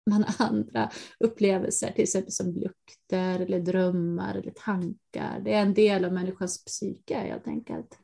man 0.10 0.24
har 0.24 0.46
andra 0.48 0.92
upplevelser, 1.20 1.92
till 1.92 2.04
exempel 2.04 2.32
som 2.32 2.54
lukter 2.54 3.40
eller 3.40 3.60
drömmar 3.60 4.36
eller 4.36 4.52
tankar. 4.52 5.42
Det 5.46 5.54
är 5.54 5.62
en 5.62 5.74
del 5.74 6.06
av 6.06 6.14
människans 6.14 6.66
psyke 6.66 7.18
helt 7.18 7.48
enkelt. 7.48 8.00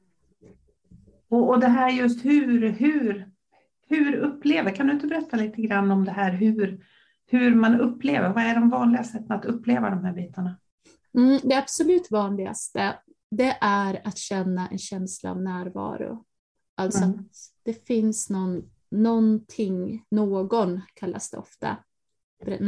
Och, 1.29 1.49
och 1.49 1.59
det 1.59 1.67
här 1.67 1.89
just 1.89 2.25
hur, 2.25 2.69
hur, 2.69 3.36
hur 3.89 4.15
upplever, 4.15 4.75
kan 4.75 4.87
du 4.87 4.93
inte 4.93 5.07
berätta 5.07 5.37
lite 5.37 5.61
grann 5.61 5.91
om 5.91 6.05
det 6.05 6.11
här 6.11 6.31
hur, 6.31 6.85
hur 7.25 7.55
man 7.55 7.81
upplever, 7.81 8.33
vad 8.33 8.43
är 8.43 8.55
de 8.55 8.69
vanliga 8.69 9.03
sätten 9.03 9.31
att 9.31 9.45
uppleva 9.45 9.89
de 9.89 10.05
här 10.05 10.13
bitarna? 10.13 10.57
Mm, 11.17 11.39
det 11.43 11.55
absolut 11.55 12.11
vanligaste 12.11 12.95
det 13.31 13.57
är 13.61 14.01
att 14.07 14.17
känna 14.17 14.67
en 14.67 14.77
känsla 14.77 15.31
av 15.31 15.41
närvaro. 15.41 16.25
Alltså 16.75 17.03
mm. 17.03 17.19
att 17.19 17.35
det 17.63 17.87
finns 17.87 18.29
någon, 18.29 18.69
någonting, 18.91 20.05
någon 20.11 20.81
kallas 20.93 21.31
det 21.31 21.37
ofta 21.37 21.77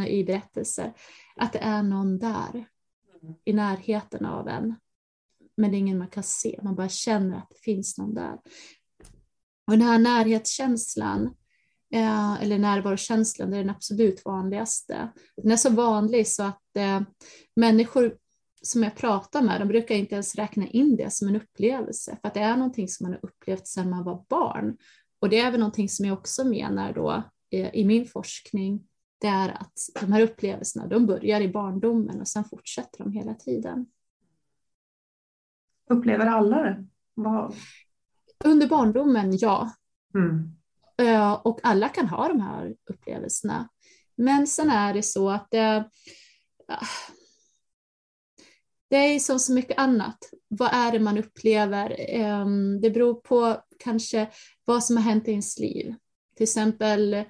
i 0.08 0.24
berättelser, 0.24 0.94
att 1.36 1.54
det 1.54 1.60
är 1.60 1.84
någon 1.84 2.20
där 2.20 2.66
i 3.46 3.54
närheten 3.54 4.26
av 4.26 4.48
en. 4.48 4.76
Men 5.58 5.72
det 5.72 5.78
är 5.78 5.80
ingen 5.80 5.98
man 5.98 6.08
kan 6.08 6.24
se, 6.24 6.60
man 6.64 6.76
bara 6.76 6.90
känner 6.90 7.38
att 7.38 7.50
det 7.50 7.60
finns 7.60 7.98
någon 7.98 8.14
där. 8.14 8.38
Och 9.70 9.78
den 9.78 9.88
här 9.88 10.00
närhetskänslan, 10.00 11.36
eh, 11.94 12.44
eller 12.44 12.60
närvarokänslan, 12.60 13.52
det 13.52 13.58
är 13.58 13.62
den 13.62 13.70
absolut 13.70 14.26
vanligaste. 14.26 15.12
Den 15.38 15.52
är 15.52 15.56
så 15.56 15.70
vanlig 15.70 16.28
så 16.28 16.44
att 16.44 16.76
eh, 16.76 17.02
människor 17.56 18.18
som 18.62 18.84
jag 18.84 18.96
pratar 18.96 19.42
med, 19.42 19.62
de 19.62 19.68
brukar 19.68 19.96
inte 19.96 20.14
ens 20.16 20.36
räkna 20.36 20.68
in 20.68 20.96
det 20.96 21.14
som 21.14 21.28
en 21.28 21.36
upplevelse, 21.36 22.18
för 22.22 22.28
att 22.28 22.34
det 22.34 22.40
är 22.40 22.58
någonting 22.58 22.88
som 22.88 23.04
man 23.06 23.14
har 23.14 23.30
upplevt 23.30 23.68
sedan 23.68 23.90
man 23.90 24.04
var 24.04 24.26
barn. 24.30 24.78
Och 25.20 25.30
det 25.30 25.40
är 25.40 25.52
väl 25.52 25.60
någonting 25.60 25.90
som 25.90 26.06
jag 26.06 26.18
också 26.18 26.44
menar 26.44 26.94
då 26.94 27.24
eh, 27.52 27.76
i 27.76 27.86
min 27.86 28.06
forskning, 28.06 28.84
det 29.22 29.28
är 29.28 29.50
att 29.50 29.74
de 30.02 30.14
här 30.14 30.22
upplevelserna, 30.22 30.88
de 30.88 31.06
börjar 31.06 31.42
i 31.42 31.50
barndomen 31.50 32.22
och 32.22 32.28
sen 32.28 32.44
fortsätter 32.44 33.04
de 33.04 33.12
hela 33.12 33.34
tiden. 33.34 33.86
Upplever 35.90 36.26
alla 36.26 36.64
det? 36.64 36.86
Vad... 37.14 37.56
Under 38.46 38.68
barndomen, 38.68 39.38
ja. 39.38 39.72
Mm. 40.16 40.56
Och 41.44 41.60
alla 41.64 41.90
kan 41.90 42.08
ha 42.08 42.28
de 42.28 42.42
här 42.42 42.76
upplevelserna. 42.90 43.70
Men 44.16 44.48
sen 44.48 44.70
är 44.70 44.94
det 44.94 45.04
så 45.04 45.30
att 45.30 45.48
det, 45.52 45.90
det 48.90 48.98
är 48.98 49.20
som 49.20 49.40
så 49.40 49.54
mycket 49.54 49.80
annat. 49.80 50.18
Vad 50.48 50.74
är 50.74 50.92
det 50.92 51.00
man 51.00 51.18
upplever? 51.18 51.96
Ehm, 52.00 52.82
det 52.82 52.90
beror 52.90 53.14
på 53.14 53.62
kanske 53.80 54.30
vad 54.66 54.84
som 54.84 54.98
har 54.98 55.04
hänt 55.04 55.28
i 55.28 55.32
ens 55.32 55.60
liv. 55.60 55.96
Till 56.36 56.44
exempel 56.44 57.14
eh, 57.14 57.26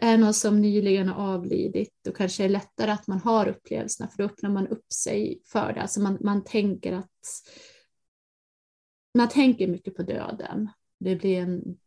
är 0.00 0.18
någon 0.18 0.34
som 0.34 0.60
nyligen 0.60 1.08
har 1.08 1.34
avlidit, 1.34 1.94
då 2.04 2.12
kanske 2.12 2.42
det 2.42 2.46
är 2.46 2.50
lättare 2.50 2.90
att 2.90 3.06
man 3.06 3.20
har 3.20 3.48
upplevelserna, 3.48 4.08
för 4.08 4.18
då 4.18 4.24
öppnar 4.24 4.50
man 4.50 4.68
upp 4.68 4.92
sig 4.92 5.42
för 5.46 5.72
det. 5.72 5.82
Alltså 5.82 6.00
man, 6.00 6.18
man 6.20 6.44
tänker 6.44 6.92
att 6.92 7.42
man 9.14 9.28
tänker 9.28 9.68
mycket 9.68 9.96
på 9.96 10.02
döden. 10.02 10.68
Det 11.00 11.16
blir 11.16 11.40
en, 11.40 11.78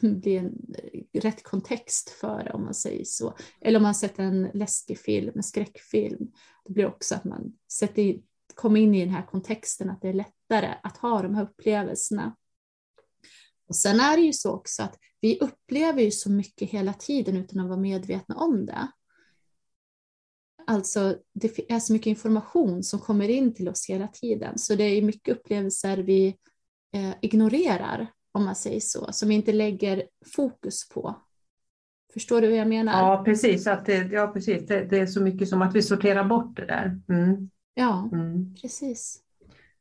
blir 0.20 0.38
en 0.38 0.74
eh, 0.78 1.20
rätt 1.20 1.42
kontext 1.42 2.10
för 2.10 2.44
det 2.44 2.52
om 2.52 2.64
man 2.64 2.74
säger 2.74 3.04
så. 3.04 3.36
Eller 3.60 3.78
om 3.78 3.82
man 3.82 3.94
sett 3.94 4.18
en 4.18 4.50
läskig 4.54 4.98
film, 4.98 5.32
en 5.36 5.42
skräckfilm, 5.42 6.32
det 6.64 6.72
blir 6.72 6.86
också 6.86 7.14
att 7.14 7.24
man 7.24 7.52
sätter, 7.72 8.16
kommer 8.54 8.80
in 8.80 8.94
i 8.94 9.04
den 9.04 9.14
här 9.14 9.26
kontexten, 9.26 9.90
att 9.90 10.02
det 10.02 10.08
är 10.08 10.14
lättare 10.14 10.74
att 10.82 10.96
ha 10.96 11.22
de 11.22 11.34
här 11.34 11.42
upplevelserna. 11.42 12.36
Och 13.68 13.76
sen 13.76 14.00
är 14.00 14.16
det 14.16 14.22
ju 14.22 14.32
så 14.32 14.52
också 14.52 14.82
att 14.82 14.98
vi 15.20 15.38
upplever 15.38 16.02
ju 16.02 16.10
så 16.10 16.30
mycket 16.30 16.70
hela 16.70 16.92
tiden 16.92 17.36
utan 17.36 17.60
att 17.60 17.68
vara 17.68 17.80
medvetna 17.80 18.36
om 18.36 18.66
det. 18.66 18.88
Alltså 20.66 21.16
det 21.32 21.72
är 21.72 21.78
så 21.78 21.92
mycket 21.92 22.06
information 22.06 22.82
som 22.82 23.00
kommer 23.00 23.28
in 23.28 23.54
till 23.54 23.68
oss 23.68 23.86
hela 23.88 24.08
tiden, 24.08 24.58
så 24.58 24.74
det 24.74 24.84
är 24.84 25.02
mycket 25.02 25.36
upplevelser 25.36 25.98
vi 25.98 26.26
eh, 26.94 27.14
ignorerar, 27.20 28.06
om 28.32 28.44
man 28.44 28.54
säger 28.54 28.80
så, 28.80 29.12
som 29.12 29.28
vi 29.28 29.34
inte 29.34 29.52
lägger 29.52 30.08
fokus 30.34 30.88
på. 30.88 31.16
Förstår 32.12 32.40
du 32.40 32.46
hur 32.46 32.56
jag 32.56 32.68
menar? 32.68 32.92
Ja, 32.92 33.22
precis. 33.24 33.66
Att 33.66 33.86
det, 33.86 34.12
ja, 34.12 34.26
precis. 34.26 34.66
Det, 34.66 34.84
det 34.84 34.98
är 34.98 35.06
så 35.06 35.20
mycket 35.20 35.48
som 35.48 35.62
att 35.62 35.74
vi 35.74 35.82
sorterar 35.82 36.24
bort 36.24 36.56
det 36.56 36.66
där. 36.66 37.00
Mm. 37.08 37.50
Ja, 37.74 38.08
mm. 38.12 38.54
precis. 38.62 39.20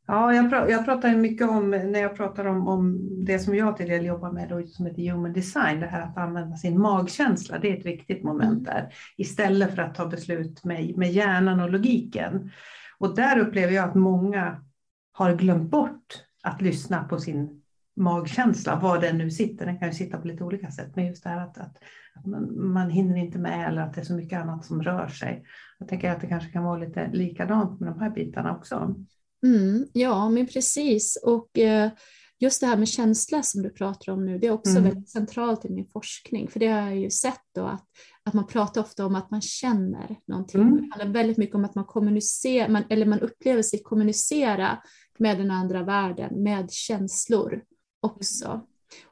Ja, 0.07 0.33
jag, 0.33 0.49
pr 0.49 0.55
jag 0.55 0.85
pratar 0.85 1.15
mycket 1.15 1.49
om, 1.49 1.69
när 1.69 1.99
jag 1.99 2.15
pratar 2.15 2.45
om, 2.45 2.67
om 2.67 3.09
det 3.25 3.39
som 3.39 3.55
jag 3.55 3.77
till 3.77 3.89
del 3.89 4.05
jobbar 4.05 4.31
med 4.31 4.49
då, 4.49 4.67
som 4.67 4.85
heter 4.85 5.11
human 5.11 5.33
design, 5.33 5.79
det 5.79 5.85
här 5.85 6.01
att 6.01 6.17
använda 6.17 6.57
sin 6.57 6.81
magkänsla, 6.81 7.59
det 7.59 7.69
är 7.71 7.77
ett 7.77 7.85
viktigt 7.85 8.23
moment 8.23 8.51
mm. 8.51 8.63
där, 8.63 8.93
istället 9.17 9.75
för 9.75 9.81
att 9.81 9.95
ta 9.95 10.05
beslut 10.05 10.63
med, 10.63 10.97
med 10.97 11.11
hjärnan 11.11 11.59
och 11.59 11.71
logiken. 11.71 12.51
Och 12.97 13.15
där 13.15 13.39
upplever 13.39 13.73
jag 13.73 13.89
att 13.89 13.95
många 13.95 14.63
har 15.11 15.35
glömt 15.35 15.71
bort 15.71 16.23
att 16.43 16.61
lyssna 16.61 17.03
på 17.03 17.19
sin 17.19 17.61
magkänsla, 17.95 18.79
var 18.79 19.01
den 19.01 19.17
nu 19.17 19.31
sitter. 19.31 19.65
Den 19.65 19.79
kan 19.79 19.87
ju 19.87 19.93
sitta 19.93 20.17
på 20.17 20.27
lite 20.27 20.43
olika 20.43 20.71
sätt, 20.71 20.95
men 20.95 21.05
just 21.05 21.23
det 21.23 21.29
här 21.29 21.41
att, 21.41 21.57
att, 21.57 21.77
att 22.15 22.25
man, 22.25 22.71
man, 22.71 22.89
hinner 22.89 23.17
inte 23.17 23.39
med 23.39 23.67
eller 23.67 23.81
att 23.81 23.93
det 23.93 24.01
är 24.01 24.05
så 24.05 24.13
mycket 24.13 24.41
annat 24.41 24.65
som 24.65 24.83
rör 24.83 25.07
sig. 25.07 25.43
Jag 25.79 25.87
tänker 25.87 26.11
att 26.11 26.21
det 26.21 26.27
kanske 26.27 26.51
kan 26.51 26.63
vara 26.63 26.77
lite 26.77 27.09
likadant 27.11 27.79
med 27.79 27.93
de 27.93 27.99
här 27.99 28.09
bitarna 28.09 28.55
också. 28.55 28.95
Mm, 29.43 29.87
ja, 29.93 30.29
men 30.29 30.47
precis. 30.47 31.19
Och 31.23 31.59
eh, 31.59 31.91
just 32.39 32.61
det 32.61 32.67
här 32.67 32.77
med 32.77 32.87
känsla 32.87 33.43
som 33.43 33.61
du 33.61 33.69
pratar 33.69 34.11
om 34.11 34.25
nu, 34.25 34.37
det 34.37 34.47
är 34.47 34.51
också 34.51 34.71
mm. 34.71 34.83
väldigt 34.83 35.09
centralt 35.09 35.65
i 35.65 35.69
min 35.69 35.87
forskning, 35.87 36.47
för 36.47 36.59
det 36.59 36.67
har 36.67 36.81
jag 36.81 36.97
ju 36.97 37.09
sett 37.09 37.41
då 37.55 37.65
att, 37.65 37.85
att 38.23 38.33
man 38.33 38.47
pratar 38.47 38.81
ofta 38.81 39.05
om 39.05 39.15
att 39.15 39.31
man 39.31 39.41
känner 39.41 40.19
någonting. 40.27 40.61
Mm. 40.61 40.75
Det 40.75 40.89
handlar 40.91 41.19
väldigt 41.19 41.37
mycket 41.37 41.55
om 41.55 41.65
att 41.65 41.75
man 41.75 41.85
kommunicerar, 41.85 42.69
man, 42.69 42.83
eller 42.89 43.05
man 43.05 43.19
upplever 43.19 43.61
sig 43.61 43.83
kommunicera 43.83 44.83
med 45.17 45.37
den 45.37 45.51
andra 45.51 45.83
världen, 45.83 46.43
med 46.43 46.71
känslor 46.71 47.63
också. 48.01 48.67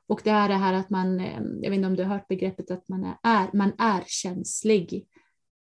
Och 0.07 0.21
det 0.23 0.29
är 0.29 0.47
det 0.47 0.55
här 0.55 0.73
att 0.73 0.89
man, 0.89 1.19
eh, 1.19 1.41
jag 1.61 1.69
vet 1.69 1.77
inte 1.77 1.87
om 1.87 1.95
du 1.95 2.03
har 2.03 2.13
hört 2.13 2.27
begreppet 2.27 2.71
att 2.71 2.89
man 2.89 3.13
är, 3.23 3.57
man 3.57 3.71
är 3.77 4.03
känslig. 4.07 5.07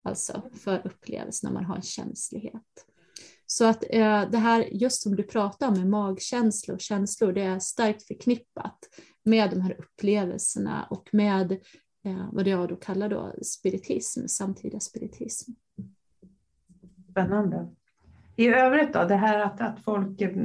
alltså 0.04 0.44
för 0.54 0.88
upplevelsen 0.88 1.48
när 1.48 1.54
man 1.54 1.66
har 1.66 1.76
en 1.76 1.82
känslighet. 1.82 2.89
Så 3.52 3.66
att 3.66 3.84
eh, 3.90 4.30
det 4.30 4.38
här, 4.38 4.62
just 4.72 5.02
som 5.02 5.16
du 5.16 5.24
pratar 5.24 5.68
om 5.68 5.74
med 5.74 5.88
magkänslor 5.88 6.76
och 6.76 6.82
känslor, 6.82 7.32
det 7.32 7.42
är 7.42 7.60
starkt 7.60 8.04
förknippat 8.04 8.80
med 9.24 9.50
de 9.50 9.62
här 9.62 9.76
upplevelserna 9.80 10.88
och 10.90 11.10
med 11.12 11.52
eh, 12.06 12.30
vad 12.32 12.48
jag 12.48 12.70
då 12.70 12.76
kallar 12.76 13.10
då 13.10 13.34
spiritism, 13.42 14.28
samtida 14.28 14.80
spiritism. 14.80 15.52
Spännande. 17.12 17.70
I 18.36 18.48
övrigt 18.48 18.94
då, 18.94 19.04
det 19.04 19.16
här 19.16 19.40
att, 19.40 19.62
att 19.62 19.84
folk 19.84 20.22
eh, 20.22 20.36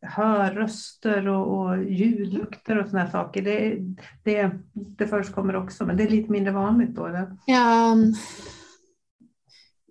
hör 0.00 0.52
röster 0.52 1.28
och, 1.28 1.60
och 1.60 1.84
ljudlukter 1.84 2.78
och 2.78 2.88
sådana 2.88 3.10
saker, 3.10 3.42
det, 3.42 3.78
det, 4.22 4.50
det 4.72 5.06
förekommer 5.06 5.56
också, 5.56 5.86
men 5.86 5.96
det 5.96 6.02
är 6.02 6.10
lite 6.10 6.32
mindre 6.32 6.52
vanligt 6.52 6.94
då? 6.94 7.06
Eller? 7.06 7.22
Um, 7.92 8.14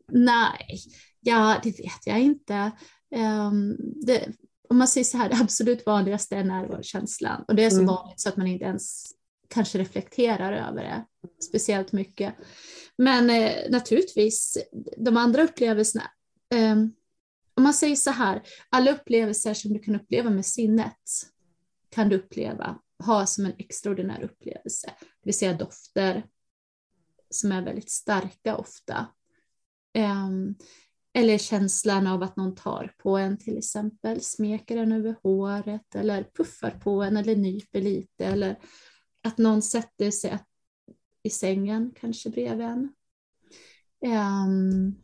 nej, 0.08 0.80
ja 1.22 1.60
det 1.64 1.80
vet 1.80 2.02
jag 2.08 2.20
inte. 2.20 2.72
Um, 3.16 3.78
det, 4.06 4.28
om 4.70 4.78
man 4.78 4.88
säger 4.88 5.06
så 5.06 5.18
här, 5.18 5.30
det 5.30 5.38
absolut 5.42 5.86
vanligaste 5.86 6.36
är 6.36 6.44
närvarokänslan 6.44 7.46
och 7.48 7.56
det 7.56 7.64
är 7.64 7.70
så 7.70 7.76
mm. 7.76 7.88
vanligt 7.88 8.20
så 8.20 8.30
att 8.30 8.38
man 8.38 8.48
inte 8.48 8.66
ens 8.66 9.06
kanske 9.48 9.78
reflekterar 9.78 10.70
över 10.70 10.84
det 10.84 11.06
speciellt 11.44 11.92
mycket. 11.92 12.36
Men 12.98 13.30
eh, 13.30 13.70
naturligtvis, 13.70 14.58
de 14.98 15.18
andra 15.18 15.44
upplevelserna, 15.44 16.04
eh, 16.54 16.76
om 17.56 17.64
man 17.64 17.74
säger 17.74 17.96
så 17.96 18.12
här, 18.12 18.42
alla 18.70 18.92
upplevelser 18.92 19.54
som 19.54 19.74
du 19.74 19.80
kan 19.80 19.96
uppleva 19.96 20.30
med 20.30 20.46
sinnet 20.46 21.02
kan 21.90 22.10
du 22.10 22.16
uppleva, 22.16 22.80
ha 23.04 23.26
som 23.26 23.46
en 23.46 23.54
extraordinär 23.58 24.24
upplevelse. 24.24 24.88
Det 24.98 25.24
vill 25.24 25.38
säga 25.38 25.54
dofter 25.54 26.26
som 27.30 27.52
är 27.52 27.62
väldigt 27.62 27.92
starka 27.92 28.58
ofta. 28.58 29.08
Um, 29.98 30.56
eller 31.14 31.38
känslan 31.38 32.08
av 32.08 32.24
att 32.24 32.36
någon 32.36 32.56
tar 32.56 32.94
på 32.98 33.18
en 33.18 33.38
till 33.38 33.58
exempel, 33.58 34.22
smeker 34.22 34.78
en 34.78 34.92
över 34.92 35.16
håret 35.24 35.96
eller 35.96 36.24
puffar 36.24 36.72
på 36.72 37.04
en 37.04 37.18
eller 37.18 37.36
nyper 37.36 37.82
lite 37.82 38.26
eller 38.26 38.60
att 39.24 39.38
någon 39.38 39.62
sätter 39.62 40.12
sig 40.12 40.40
i 41.24 41.30
sängen 41.30 41.92
kanske 42.00 42.30
bredvid 42.30 42.66
en. 42.66 42.94
Um, 44.06 44.96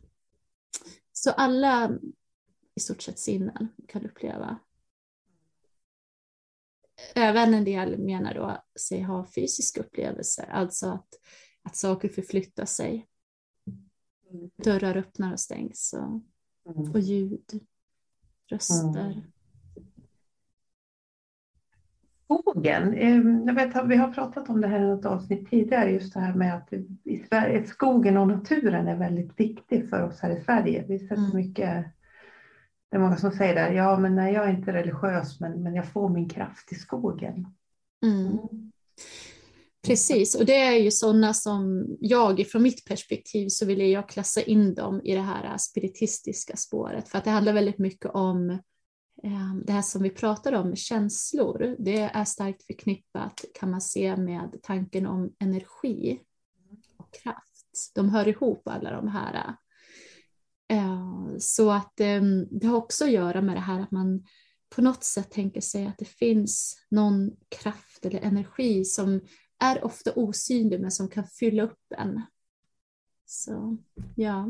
så 1.12 1.30
alla 1.30 1.98
i 2.74 2.80
stort 2.80 3.02
sett 3.02 3.18
sinnen 3.18 3.68
kan 3.88 4.06
uppleva. 4.06 4.58
Även 7.14 7.54
en 7.54 7.64
del 7.64 7.98
menar 7.98 8.34
då 8.34 8.64
sig 8.80 9.02
ha 9.02 9.26
fysiska 9.34 9.80
upplevelser, 9.80 10.46
alltså 10.50 10.86
att, 10.86 11.08
att 11.62 11.76
saker 11.76 12.08
förflyttar 12.08 12.64
sig. 12.64 13.06
Dörrar 14.56 14.96
öppnar 14.96 15.32
och 15.32 15.40
stängs 15.40 15.94
och, 15.94 16.74
mm. 16.74 16.90
och 16.90 17.00
ljud, 17.00 17.60
röster. 18.46 19.00
Mm. 19.00 19.20
Skogen, 22.24 22.94
ehm, 22.94 23.44
jag 23.46 23.54
vet, 23.54 23.86
vi 23.86 23.96
har 23.96 24.12
pratat 24.12 24.48
om 24.48 24.60
det 24.60 24.68
här 24.68 24.80
i 24.80 24.86
något 24.86 25.04
avsnitt 25.04 25.50
tidigare, 25.50 25.90
just 25.90 26.14
det 26.14 26.20
här 26.20 26.34
med 26.34 26.56
att 26.56 26.72
i 27.04 27.18
Sverige, 27.28 27.66
skogen 27.66 28.16
och 28.16 28.28
naturen 28.28 28.88
är 28.88 28.96
väldigt 28.96 29.40
viktig 29.40 29.90
för 29.90 30.02
oss 30.02 30.20
här 30.20 30.36
i 30.36 30.44
Sverige. 30.44 30.84
Vi 30.88 30.98
sätter 30.98 31.16
mm. 31.16 31.36
mycket 31.36 31.86
det 32.90 32.96
är 32.96 33.00
många 33.00 33.16
som 33.16 33.30
säger 33.30 33.54
det, 33.54 33.74
ja 33.74 33.98
men 33.98 34.14
nej, 34.14 34.34
jag 34.34 34.44
är 34.44 34.50
inte 34.52 34.72
religiös 34.72 35.40
men, 35.40 35.62
men 35.62 35.74
jag 35.74 35.86
får 35.86 36.08
min 36.08 36.28
kraft 36.28 36.72
i 36.72 36.74
skogen. 36.74 37.54
Mm. 38.02 38.38
Precis, 39.88 40.34
och 40.34 40.46
det 40.46 40.56
är 40.56 40.76
ju 40.76 40.90
sådana 40.90 41.34
som 41.34 41.86
jag, 42.00 42.46
från 42.46 42.62
mitt 42.62 42.84
perspektiv 42.84 43.48
så 43.48 43.66
vill 43.66 43.90
jag 43.90 44.08
klassa 44.08 44.42
in 44.42 44.74
dem 44.74 45.00
i 45.04 45.14
det 45.14 45.20
här 45.20 45.56
spiritistiska 45.58 46.56
spåret, 46.56 47.08
för 47.08 47.18
att 47.18 47.24
det 47.24 47.30
handlar 47.30 47.52
väldigt 47.52 47.78
mycket 47.78 48.10
om 48.14 48.50
eh, 49.22 49.54
det 49.66 49.72
här 49.72 49.82
som 49.82 50.02
vi 50.02 50.10
pratar 50.10 50.52
om 50.52 50.76
känslor. 50.76 51.76
Det 51.78 51.98
är 51.98 52.24
starkt 52.24 52.62
förknippat 52.62 53.44
kan 53.60 53.70
man 53.70 53.80
se 53.80 54.16
med 54.16 54.58
tanken 54.62 55.06
om 55.06 55.32
energi 55.38 56.20
och 56.96 57.12
kraft. 57.22 57.92
De 57.94 58.08
hör 58.08 58.28
ihop 58.28 58.68
alla 58.68 58.90
de 58.90 59.08
här 59.08 59.54
eh, 60.70 61.36
så 61.38 61.70
att 61.70 62.00
eh, 62.00 62.22
det 62.50 62.66
har 62.66 62.76
också 62.76 63.04
att 63.04 63.12
göra 63.12 63.42
med 63.42 63.56
det 63.56 63.60
här 63.60 63.80
att 63.80 63.90
man 63.90 64.24
på 64.74 64.82
något 64.82 65.04
sätt 65.04 65.30
tänker 65.30 65.60
sig 65.60 65.86
att 65.86 65.98
det 65.98 66.08
finns 66.08 66.76
någon 66.90 67.30
kraft 67.48 68.06
eller 68.06 68.20
energi 68.20 68.84
som 68.84 69.20
är 69.58 69.84
ofta 69.84 70.12
osynlig 70.12 70.80
men 70.80 70.90
som 70.90 71.08
kan 71.08 71.24
fylla 71.24 71.62
upp 71.62 71.92
en. 71.96 72.22
Så 73.26 73.76
ja. 74.14 74.48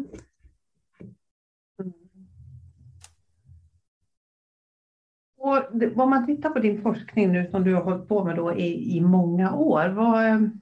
Och 5.37 5.57
om 5.97 6.11
man 6.11 6.27
tittar 6.27 6.51
på 6.51 6.59
din 6.59 6.83
forskning 6.83 7.33
nu 7.33 7.51
som 7.51 7.65
du 7.65 7.75
har 7.75 7.83
hållit 7.83 8.09
på 8.09 8.25
med 8.25 8.37
då 8.37 8.55
i, 8.55 8.97
i 8.97 9.01
många 9.01 9.55
år, 9.55 9.89
vad, 9.89 10.27
ehm, 10.27 10.61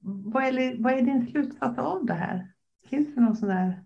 vad, 0.00 0.44
är, 0.44 0.82
vad 0.82 0.92
är 0.92 1.02
din 1.02 1.26
slutsats 1.26 1.78
av 1.78 2.06
det 2.06 2.14
här? 2.14 2.52
Finns 2.88 3.14
det 3.14 3.20
någon 3.20 3.36
sån 3.36 3.48
där? 3.48 3.84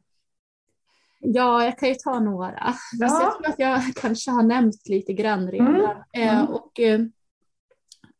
Ja, 1.18 1.64
jag 1.64 1.78
kan 1.78 1.88
ju 1.88 1.94
ta 1.94 2.20
några. 2.20 2.54
Ja. 2.56 2.74
Alltså 3.04 3.22
jag 3.22 3.32
tror 3.32 3.48
att 3.48 3.58
jag 3.58 3.94
kanske 3.94 4.30
har 4.30 4.42
nämnt 4.42 4.88
lite 4.88 5.12
grann 5.12 5.50
redan. 5.50 5.74
Mm. 5.74 5.88
Eh, 6.12 6.38
mm. 6.38 6.46
och, 6.46 6.80
eh, 6.80 7.00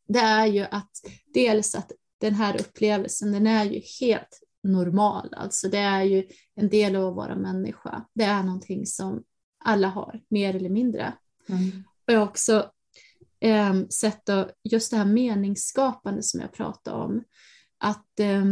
det 0.08 0.18
är 0.18 0.46
ju 0.46 0.60
att 0.60 0.90
dels 1.34 1.74
att 1.74 1.92
den 2.18 2.34
här 2.34 2.60
upplevelsen, 2.60 3.32
den 3.32 3.46
är 3.46 3.64
ju 3.64 3.80
helt 4.00 4.40
normal. 4.62 5.34
Alltså 5.36 5.68
det 5.68 5.78
är 5.78 6.02
ju 6.02 6.28
en 6.54 6.68
del 6.68 6.96
av 6.96 7.06
att 7.08 7.16
vara 7.16 7.36
människa. 7.36 8.06
Det 8.14 8.24
är 8.24 8.42
någonting 8.42 8.86
som 8.86 9.24
alla 9.64 9.88
har, 9.88 10.20
mer 10.28 10.56
eller 10.56 10.70
mindre. 10.70 11.14
Mm. 11.48 11.84
Och 12.06 12.12
jag 12.12 12.18
har 12.18 12.26
också 12.26 12.70
eh, 13.40 13.86
sett 13.88 14.26
då, 14.26 14.50
just 14.62 14.90
det 14.90 14.96
här 14.96 15.04
meningsskapande 15.04 16.22
som 16.22 16.40
jag 16.40 16.52
pratade 16.52 16.96
om. 16.96 17.24
Att 17.78 18.20
eh, 18.20 18.44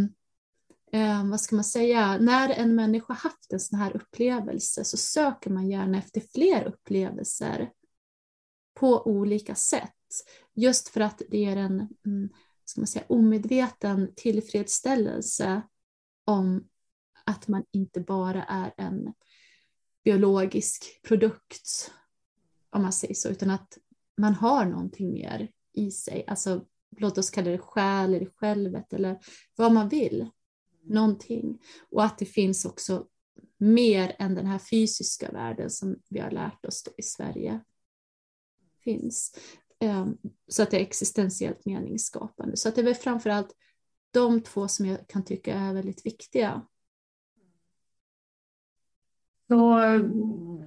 eh, 0.92 1.30
vad 1.30 1.40
ska 1.40 1.56
man 1.56 1.64
säga, 1.64 2.18
när 2.18 2.48
en 2.48 2.74
människa 2.74 3.12
haft 3.12 3.52
en 3.52 3.60
sån 3.60 3.78
här 3.78 3.96
upplevelse 3.96 4.84
så 4.84 4.96
söker 4.96 5.50
man 5.50 5.70
gärna 5.70 5.98
efter 5.98 6.22
fler 6.34 6.64
upplevelser 6.64 7.70
på 8.74 9.06
olika 9.06 9.54
sätt. 9.54 9.90
Just 10.54 10.88
för 10.88 11.00
att 11.00 11.22
det 11.30 11.44
är 11.44 11.56
en 11.56 11.88
mm, 12.06 12.28
ska 12.64 12.80
man 12.80 12.86
säga, 12.86 13.04
omedveten 13.08 14.12
tillfredsställelse 14.16 15.62
om 16.24 16.68
att 17.24 17.48
man 17.48 17.64
inte 17.70 18.00
bara 18.00 18.44
är 18.44 18.74
en 18.76 19.14
biologisk 20.04 21.02
produkt, 21.02 21.92
om 22.70 22.82
man 22.82 22.92
säger 22.92 23.14
så, 23.14 23.28
utan 23.28 23.50
att 23.50 23.78
man 24.16 24.34
har 24.34 24.64
någonting 24.64 25.12
mer 25.12 25.50
i 25.72 25.90
sig. 25.90 26.24
Alltså, 26.26 26.64
låt 26.96 27.18
oss 27.18 27.30
kalla 27.30 27.50
det 27.50 27.58
själ 27.58 28.14
eller 28.14 28.30
självet 28.30 28.92
eller 28.92 29.18
vad 29.56 29.72
man 29.72 29.88
vill 29.88 30.30
någonting. 30.82 31.58
Och 31.90 32.04
att 32.04 32.18
det 32.18 32.26
finns 32.26 32.64
också 32.64 33.06
mer 33.58 34.16
än 34.18 34.34
den 34.34 34.46
här 34.46 34.58
fysiska 34.58 35.30
världen 35.30 35.70
som 35.70 35.96
vi 36.08 36.20
har 36.20 36.30
lärt 36.30 36.64
oss 36.64 36.84
i 36.96 37.02
Sverige 37.02 37.60
finns. 38.84 39.36
Ehm, 39.84 40.16
så 40.48 40.62
att 40.62 40.70
det 40.70 40.76
är 40.76 40.80
existentiellt 40.80 41.66
meningsskapande. 41.66 42.56
Så 42.56 42.68
att 42.68 42.74
det 42.74 42.80
är 42.80 42.84
väl 42.84 42.94
framförallt 42.94 43.54
de 44.10 44.40
två 44.40 44.68
som 44.68 44.86
jag 44.86 45.08
kan 45.08 45.24
tycka 45.24 45.54
är 45.54 45.74
väldigt 45.74 46.06
viktiga. 46.06 46.62
Så, 49.48 49.74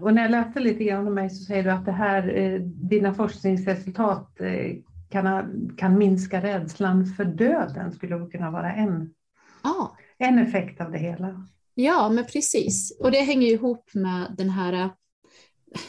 och 0.01 0.13
när 0.13 0.21
jag 0.21 0.31
läste 0.31 0.59
lite 0.59 0.83
grann 0.83 1.07
om 1.07 1.13
mig 1.13 1.29
så 1.29 1.43
säger 1.43 1.63
du 1.63 1.71
att 1.71 1.85
det 1.85 1.91
här, 1.91 2.37
eh, 2.37 2.59
dina 2.61 3.13
forskningsresultat 3.13 4.41
eh, 4.41 4.75
kan, 5.09 5.69
kan 5.77 5.97
minska 5.97 6.41
rädslan 6.41 7.05
för 7.05 7.25
döden, 7.25 7.91
skulle 7.91 8.25
kunna 8.25 8.51
vara 8.51 8.73
en. 8.73 9.13
Ja, 9.63 9.97
en 10.17 10.39
effekt 10.39 10.81
av 10.81 10.91
det 10.91 10.97
hela. 10.97 11.47
Ja, 11.73 12.09
men 12.09 12.25
precis. 12.25 12.97
Och 12.99 13.11
det 13.11 13.21
hänger 13.21 13.47
ihop 13.47 13.93
med 13.93 14.35
den 14.37 14.49
här, 14.49 14.89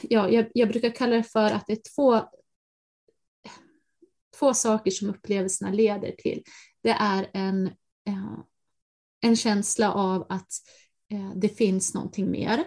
ja, 0.02 0.28
jag, 0.28 0.46
jag 0.54 0.68
brukar 0.68 0.90
kalla 0.90 1.16
det 1.16 1.22
för 1.22 1.44
att 1.44 1.66
det 1.66 1.72
är 1.72 1.94
två, 1.96 2.22
två 4.38 4.54
saker 4.54 4.90
som 4.90 5.10
upplevelserna 5.10 5.70
leder 5.70 6.12
till. 6.12 6.42
Det 6.82 6.90
är 6.90 7.30
en, 7.32 7.66
eh, 8.06 8.38
en 9.20 9.36
känsla 9.36 9.92
av 9.92 10.26
att 10.28 10.52
eh, 11.12 11.32
det 11.36 11.48
finns 11.48 11.94
någonting 11.94 12.30
mer, 12.30 12.64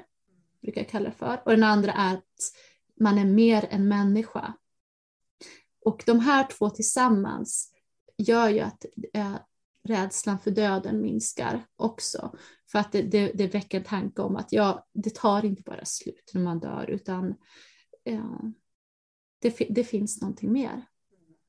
brukar 0.61 0.81
jag 0.81 0.89
kalla 0.89 1.09
det 1.09 1.15
för. 1.15 1.41
Och 1.45 1.51
den 1.51 1.63
andra 1.63 1.91
är 1.91 2.13
att 2.13 2.23
man 2.99 3.17
är 3.17 3.25
mer 3.25 3.67
än 3.69 3.87
människa. 3.87 4.53
Och 5.85 6.03
de 6.05 6.19
här 6.19 6.47
två 6.57 6.69
tillsammans 6.69 7.73
gör 8.17 8.49
ju 8.49 8.59
att 8.59 8.85
eh, 9.13 9.35
rädslan 9.83 10.39
för 10.39 10.51
döden 10.51 11.01
minskar 11.01 11.65
också. 11.75 12.35
För 12.71 12.79
att 12.79 12.91
det, 12.91 13.01
det, 13.01 13.31
det 13.35 13.47
väcker 13.47 13.77
en 13.77 13.83
tanke 13.83 14.21
om 14.21 14.35
att 14.35 14.51
ja, 14.51 14.87
det 14.93 15.15
tar 15.15 15.45
inte 15.45 15.61
bara 15.61 15.85
slut 15.85 16.31
när 16.33 16.41
man 16.41 16.59
dör 16.59 16.89
utan 16.89 17.35
ja, 18.03 18.41
det, 19.39 19.55
det 19.69 19.83
finns 19.83 20.21
någonting 20.21 20.51
mer. 20.51 20.85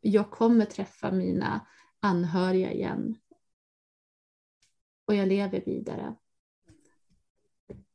Jag 0.05 0.31
kommer 0.31 0.65
träffa 0.65 1.13
mina 1.13 1.67
anhöriga 2.01 2.73
igen. 2.73 3.17
och 5.05 5.15
jag 5.15 5.29
lever 5.29 5.63
vidare. 5.67 6.15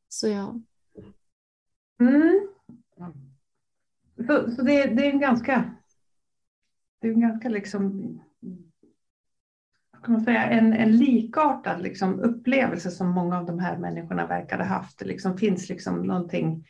Så 0.08 0.28
ja. 0.28 0.60
Mm. 2.00 2.48
Så, 4.16 4.50
så 4.50 4.62
det, 4.62 4.86
det, 4.86 5.06
är 5.06 5.10
en 5.10 5.20
ganska, 5.20 5.74
det 7.00 7.08
är 7.08 7.12
en 7.12 7.20
ganska 7.20 7.48
liksom, 7.48 8.14
kan 10.02 10.12
man 10.12 10.24
säga, 10.24 10.44
en, 10.44 10.72
en 10.72 10.96
likartad 10.96 11.82
liksom 11.82 12.20
upplevelse 12.20 12.90
som 12.90 13.10
många 13.10 13.38
av 13.38 13.46
de 13.46 13.58
här 13.58 13.78
människorna 13.78 14.26
verkade 14.26 14.64
haft. 14.64 14.98
Det 14.98 15.04
liksom 15.04 15.38
finns 15.38 15.68
liksom 15.68 16.02
någonting, 16.02 16.66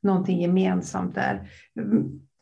någonting 0.00 0.40
gemensamt 0.40 1.14
där. 1.14 1.50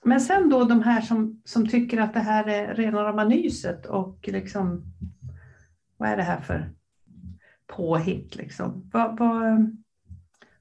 Men 0.04 0.20
sen 0.20 0.48
då 0.48 0.64
de 0.64 0.82
här 0.82 1.00
som, 1.00 1.42
som 1.44 1.68
tycker 1.68 2.00
att 2.00 2.14
det 2.14 2.20
här 2.20 2.48
är 2.48 2.74
rena 2.74 3.04
rama 3.04 3.24
nyset 3.24 3.86
och 3.86 4.28
liksom, 4.28 4.82
vad 5.96 6.08
är 6.08 6.16
det 6.16 6.22
här 6.22 6.40
för 6.40 6.72
påhitt 7.66 8.36
liksom? 8.36 8.90
Vad, 8.92 9.18
vad, 9.18 9.76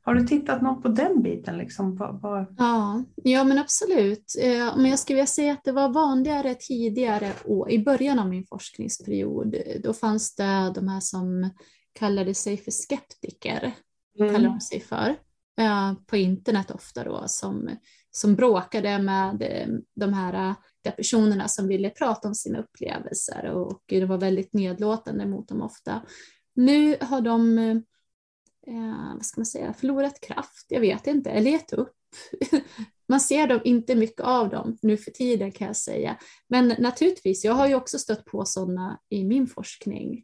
har 0.01 0.15
du 0.15 0.27
tittat 0.27 0.61
något 0.61 0.83
på 0.83 0.87
den 0.87 1.21
biten? 1.21 1.57
Liksom? 1.57 1.95
Vad, 1.95 2.21
vad... 2.21 2.55
Ja, 2.57 3.03
ja, 3.15 3.43
men 3.43 3.57
absolut. 3.57 4.35
Eh, 4.41 4.77
men 4.77 4.85
jag 4.85 4.99
skulle 4.99 5.15
vilja 5.15 5.27
säga 5.27 5.53
att 5.53 5.63
det 5.63 5.71
var 5.71 5.89
vanligare 5.89 6.55
tidigare 6.55 7.33
och 7.45 7.71
i 7.71 7.79
början 7.79 8.19
av 8.19 8.29
min 8.29 8.45
forskningsperiod. 8.45 9.55
Då 9.83 9.93
fanns 9.93 10.35
det 10.35 10.71
de 10.75 10.87
här 10.87 10.99
som 10.99 11.49
kallade 11.93 12.33
sig 12.33 12.57
för 12.57 12.71
skeptiker, 12.71 13.71
mm. 14.19 14.33
kallar 14.33 14.49
de 14.49 14.59
sig 14.59 14.79
för, 14.79 15.15
eh, 15.59 15.93
på 16.07 16.17
internet 16.17 16.71
ofta 16.71 17.03
då, 17.03 17.23
som, 17.27 17.69
som 18.11 18.35
bråkade 18.35 18.99
med 18.99 19.41
eh, 19.41 19.67
de 19.95 20.13
här 20.13 20.49
eh, 20.49 20.55
de 20.83 20.91
personerna 20.91 21.47
som 21.47 21.67
ville 21.67 21.89
prata 21.89 22.27
om 22.27 22.35
sina 22.35 22.59
upplevelser 22.59 23.45
och 23.45 23.83
det 23.85 24.05
var 24.05 24.17
väldigt 24.17 24.53
nedlåtande 24.53 25.25
mot 25.25 25.47
dem 25.47 25.61
ofta. 25.61 26.01
Nu 26.53 26.97
har 27.01 27.21
de 27.21 27.57
eh, 27.57 27.77
eh, 28.67 29.13
vad 29.13 29.25
ska 29.25 29.41
man 29.41 29.45
säga, 29.45 29.73
förlorat 29.73 30.21
kraft, 30.21 30.65
jag 30.69 30.79
vet 30.81 31.07
inte, 31.07 31.29
eller 31.29 31.51
gett 31.51 31.73
upp. 31.73 31.95
man 33.07 33.19
ser 33.19 33.47
dem 33.47 33.61
inte 33.63 33.95
mycket 33.95 34.21
av 34.21 34.49
dem 34.49 34.77
nu 34.81 34.97
för 34.97 35.11
tiden 35.11 35.51
kan 35.51 35.67
jag 35.67 35.75
säga. 35.75 36.17
Men 36.47 36.67
naturligtvis, 36.67 37.45
jag 37.45 37.53
har 37.53 37.67
ju 37.67 37.75
också 37.75 37.99
stött 37.99 38.25
på 38.25 38.45
sådana 38.45 38.99
i 39.09 39.25
min 39.25 39.47
forskning. 39.47 40.23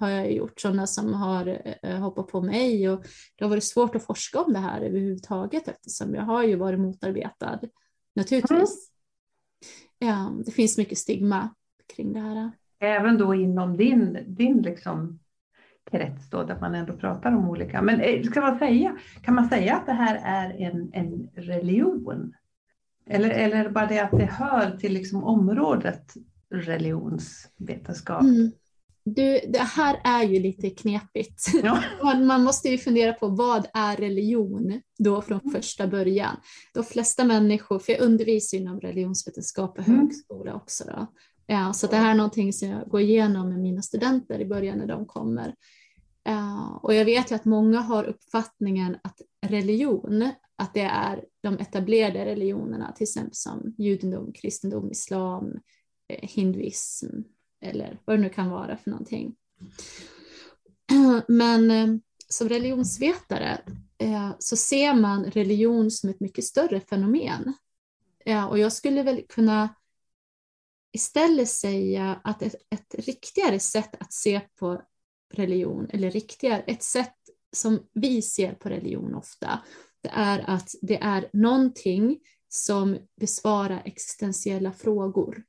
Har 0.00 0.08
jag 0.08 0.32
gjort 0.32 0.60
sådana 0.60 0.86
som 0.86 1.14
har 1.14 1.76
eh, 1.82 1.98
hoppat 1.98 2.28
på 2.28 2.42
mig 2.42 2.90
och 2.90 3.04
det 3.36 3.44
har 3.44 3.50
varit 3.50 3.64
svårt 3.64 3.94
att 3.94 4.06
forska 4.06 4.40
om 4.40 4.52
det 4.52 4.58
här 4.58 4.80
överhuvudtaget 4.80 5.68
eftersom 5.68 6.14
jag 6.14 6.22
har 6.22 6.42
ju 6.42 6.56
varit 6.56 6.80
motarbetad 6.80 7.60
naturligtvis. 8.14 8.90
Mm. 10.00 10.14
Ja, 10.14 10.32
det 10.44 10.50
finns 10.50 10.78
mycket 10.78 10.98
stigma 10.98 11.54
kring 11.96 12.12
det 12.12 12.20
här. 12.20 12.50
Även 12.78 13.18
då 13.18 13.34
inom 13.34 13.76
din, 13.76 14.18
din 14.26 14.62
liksom 14.62 15.18
krets 15.90 16.30
då, 16.30 16.42
där 16.42 16.60
man 16.60 16.74
ändå 16.74 16.92
pratar 16.92 17.32
om 17.32 17.48
olika. 17.48 17.82
Men 17.82 18.00
eh, 18.00 18.22
ska 18.22 18.40
man 18.40 18.58
säga, 18.58 18.96
kan 19.22 19.34
man 19.34 19.48
säga 19.48 19.76
att 19.76 19.86
det 19.86 19.92
här 19.92 20.20
är 20.24 20.60
en, 20.60 20.90
en 20.92 21.28
religion? 21.34 22.34
Eller, 23.06 23.30
eller 23.30 23.70
bara 23.70 23.86
det 23.86 24.00
att 24.00 24.10
det 24.10 24.24
hör 24.24 24.76
till 24.76 24.92
liksom 24.92 25.24
området 25.24 26.14
religionsvetenskap? 26.50 28.22
Mm. 28.22 28.50
Du, 29.04 29.40
det 29.48 29.58
här 29.58 30.00
är 30.04 30.24
ju 30.24 30.40
lite 30.40 30.70
knepigt. 30.70 31.46
Ja. 31.62 31.82
Man 32.14 32.42
måste 32.42 32.68
ju 32.68 32.78
fundera 32.78 33.12
på 33.12 33.28
vad 33.28 33.66
är 33.74 33.96
religion 33.96 34.80
då 34.98 35.22
från 35.22 35.40
mm. 35.40 35.52
första 35.52 35.86
början. 35.86 36.36
De 36.74 36.84
flesta 36.84 37.24
människor, 37.24 37.78
för 37.78 37.92
jag 37.92 38.02
undervisar 38.02 38.58
inom 38.58 38.80
religionsvetenskap 38.80 39.76
på 39.76 39.82
mm. 39.82 40.00
högskola 40.00 40.54
också. 40.54 40.84
Då. 40.84 41.06
Ja, 41.46 41.72
så 41.72 41.86
det 41.86 41.96
här 41.96 42.10
är 42.10 42.14
någonting 42.14 42.52
som 42.52 42.68
jag 42.68 42.88
går 42.88 43.00
igenom 43.00 43.48
med 43.48 43.60
mina 43.60 43.82
studenter 43.82 44.40
i 44.40 44.46
början 44.46 44.78
när 44.78 44.86
de 44.86 45.06
kommer. 45.06 45.54
Och 46.82 46.94
jag 46.94 47.04
vet 47.04 47.30
ju 47.30 47.34
att 47.34 47.44
många 47.44 47.80
har 47.80 48.04
uppfattningen 48.04 48.96
att 49.02 49.20
religion, 49.46 50.30
att 50.56 50.74
det 50.74 50.80
är 50.80 51.24
de 51.42 51.58
etablerade 51.58 52.24
religionerna, 52.24 52.92
till 52.92 53.04
exempel 53.04 53.34
som 53.34 53.74
judendom, 53.78 54.32
kristendom, 54.32 54.90
islam, 54.90 55.52
eh, 56.08 56.28
hinduism 56.28 57.06
eller 57.60 57.98
vad 58.04 58.16
det 58.16 58.22
nu 58.22 58.28
kan 58.28 58.50
vara 58.50 58.76
för 58.76 58.90
någonting. 58.90 59.34
Men 61.28 61.70
eh, 61.70 62.00
som 62.28 62.48
religionsvetare 62.48 63.60
eh, 63.98 64.30
så 64.38 64.56
ser 64.56 64.94
man 64.94 65.24
religion 65.24 65.90
som 65.90 66.10
ett 66.10 66.20
mycket 66.20 66.44
större 66.44 66.80
fenomen. 66.80 67.54
Eh, 68.24 68.44
och 68.44 68.58
jag 68.58 68.72
skulle 68.72 69.02
väl 69.02 69.22
kunna 69.28 69.74
istället 70.92 71.48
säga 71.48 72.20
att 72.24 72.42
ett, 72.42 72.54
ett 72.70 72.94
riktigare 72.94 73.60
sätt 73.60 73.94
att 74.00 74.12
se 74.12 74.40
på 74.58 74.82
religion, 75.32 75.86
eller 75.90 76.10
riktigare, 76.10 76.60
ett 76.60 76.82
sätt 76.82 77.16
som 77.52 77.88
vi 77.92 78.22
ser 78.22 78.52
på 78.52 78.68
religion 78.68 79.14
ofta, 79.14 79.60
det 80.02 80.10
är 80.12 80.44
att 80.46 80.70
det 80.82 81.02
är 81.02 81.30
någonting 81.32 82.20
som 82.48 82.98
besvarar 83.20 83.82
existentiella 83.84 84.72
frågor 84.72 85.42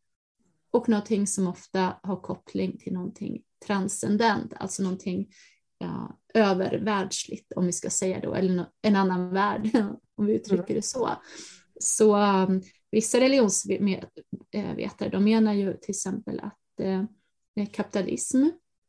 och 0.72 0.90
någonting 0.90 1.28
som 1.28 1.48
ofta 1.48 2.00
har 2.04 2.22
koppling 2.22 2.78
till 2.78 2.94
någonting 2.94 3.44
transcendent, 3.66 4.54
alltså 4.56 4.84
någonting 4.84 5.28
ja, 5.78 6.20
övervärldsligt 6.34 7.54
om 7.54 7.66
vi 7.66 7.72
ska 7.72 7.90
säga 7.90 8.20
då, 8.20 8.34
eller 8.34 8.66
en 8.82 8.96
annan 8.96 9.34
värld 9.34 9.70
om 10.16 10.26
vi 10.26 10.34
uttrycker 10.34 10.76
det 10.76 10.82
så. 10.82 11.10
Så 11.80 12.18
um, 12.18 12.62
vissa 12.92 13.20
religionsvetare 13.20 15.10
de 15.10 15.24
menar 15.24 15.54
ju 15.54 15.74
till 15.74 15.90
exempel 15.90 16.40
att 16.40 16.80
eh, 16.80 17.04
kapitalism 17.72 18.46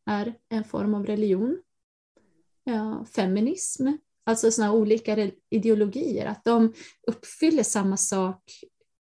är 0.06 0.34
en 0.48 0.64
form 0.64 0.94
av 0.94 1.06
religion. 1.06 1.62
Ja, 2.64 3.04
feminism, 3.04 3.86
alltså 4.24 4.50
sådana 4.50 4.72
olika 4.72 5.30
ideologier, 5.50 6.26
att 6.26 6.44
de 6.44 6.74
uppfyller 7.06 7.62
samma 7.62 7.96
sak 7.96 8.42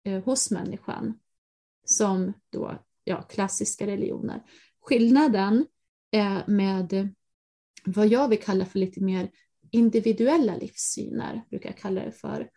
eh, 0.03 0.23
hos 0.23 0.51
människan 0.51 1.19
som 1.85 2.33
då, 2.49 2.79
ja, 3.03 3.21
klassiska 3.21 3.87
religioner. 3.87 4.43
Skillnaden 4.81 5.65
eh, 6.11 6.47
med 6.47 7.13
vad 7.85 8.07
jag 8.07 8.27
vill 8.27 8.39
kalla 8.39 8.65
för 8.65 8.79
lite 8.79 9.03
mer 9.03 9.31
individuella 9.71 10.55
livssyner, 10.55 11.41
brukar 11.49 11.69
jag 11.69 11.77
kalla 11.77 12.05
det 12.05 12.11
för, 12.11 12.49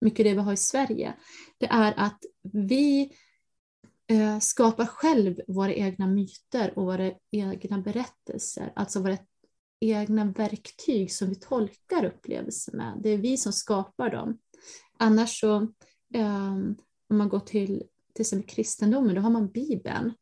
mycket 0.00 0.24
det 0.24 0.34
vi 0.34 0.40
har 0.40 0.52
i 0.52 0.56
Sverige, 0.56 1.14
det 1.58 1.66
är 1.66 1.94
att 1.96 2.18
vi 2.42 3.12
eh, 4.06 4.38
skapar 4.38 4.86
själv 4.86 5.40
våra 5.48 5.74
egna 5.74 6.06
myter 6.06 6.78
och 6.78 6.84
våra 6.84 7.12
egna 7.30 7.78
berättelser, 7.78 8.72
alltså 8.76 9.00
våra 9.00 9.18
egna 9.80 10.24
verktyg 10.24 11.12
som 11.12 11.28
vi 11.28 11.34
tolkar 11.34 12.04
upplevelser 12.04 12.72
med. 12.72 13.00
Det 13.02 13.10
är 13.10 13.18
vi 13.18 13.36
som 13.36 13.52
skapar 13.52 14.10
dem. 14.10 14.38
Annars 14.98 15.40
så, 15.40 15.56
eh, 16.14 16.52
om 17.08 17.18
man 17.18 17.28
går 17.28 17.40
till 17.40 17.82
till 18.12 18.22
exempel 18.22 18.48
kristendomen, 18.48 19.14
då 19.14 19.20
har 19.20 19.30
man 19.30 19.48
Bibeln 19.48 20.12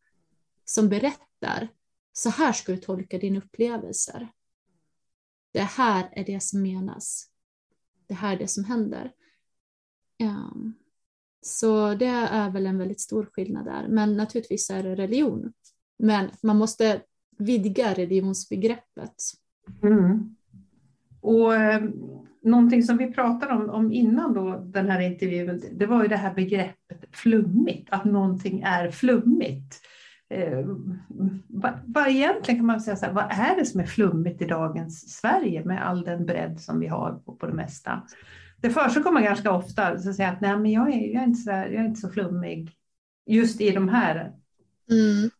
som 0.64 0.88
berättar, 0.88 1.68
så 2.12 2.30
här 2.30 2.52
ska 2.52 2.72
du 2.72 2.78
tolka 2.78 3.18
dina 3.18 3.38
upplevelser. 3.38 4.28
Det 5.52 5.60
här 5.60 6.08
är 6.12 6.24
det 6.24 6.42
som 6.42 6.62
menas. 6.62 7.30
Det 8.06 8.14
här 8.14 8.32
är 8.32 8.38
det 8.38 8.48
som 8.48 8.64
händer. 8.64 9.12
Um, 10.22 10.74
så 11.40 11.94
det 11.94 12.06
är 12.06 12.50
väl 12.50 12.66
en 12.66 12.78
väldigt 12.78 13.00
stor 13.00 13.30
skillnad 13.32 13.64
där. 13.64 13.88
Men 13.88 14.16
naturligtvis 14.16 14.70
är 14.70 14.82
det 14.82 14.94
religion. 14.94 15.52
Men 15.98 16.30
man 16.42 16.56
måste 16.56 17.02
vidga 17.38 17.94
religionsbegreppet. 17.94 19.14
Mm. 19.82 20.36
Och 21.20 21.54
eh, 21.54 21.82
någonting 22.42 22.82
som 22.82 22.96
vi 22.96 23.12
pratade 23.12 23.52
om, 23.52 23.70
om 23.70 23.92
innan 23.92 24.34
då, 24.34 24.56
den 24.58 24.90
här 24.90 25.00
intervjun, 25.00 25.62
det 25.72 25.86
var 25.86 26.02
ju 26.02 26.08
det 26.08 26.16
här 26.16 26.34
begreppet 26.34 26.99
flummigt, 27.12 27.88
att 27.90 28.04
någonting 28.04 28.62
är 28.62 28.90
flummigt. 28.90 29.80
Eh, 30.30 30.66
vad, 31.48 31.72
vad 31.86 32.08
egentligen 32.08 32.58
kan 32.58 32.66
man 32.66 32.80
säga 32.80 32.96
så 32.96 33.06
här, 33.06 33.12
vad 33.12 33.24
är 33.30 33.56
det 33.56 33.64
som 33.64 33.80
är 33.80 33.86
flummigt 33.86 34.42
i 34.42 34.44
dagens 34.44 35.16
Sverige 35.16 35.64
med 35.64 35.86
all 35.86 36.02
den 36.02 36.26
bredd 36.26 36.60
som 36.60 36.80
vi 36.80 36.86
har 36.86 37.12
på, 37.12 37.34
på 37.34 37.46
det 37.46 37.54
mesta? 37.54 38.02
det 38.60 38.70
förekommer 38.70 39.20
ganska 39.20 39.52
ofta 39.52 39.98
så 39.98 40.10
att 40.10 40.16
säga 40.16 40.28
att 40.28 40.40
nej, 40.40 40.56
men 40.56 40.70
jag, 40.70 40.88
är, 40.94 41.14
jag, 41.14 41.22
är 41.22 41.26
inte 41.26 41.40
så, 41.40 41.50
jag 41.50 41.74
är 41.74 41.84
inte 41.84 42.00
så 42.00 42.10
flummig 42.10 42.70
just 43.26 43.60
i 43.60 43.70
de 43.70 43.88
här. 43.88 44.32
Mm. 44.90 45.30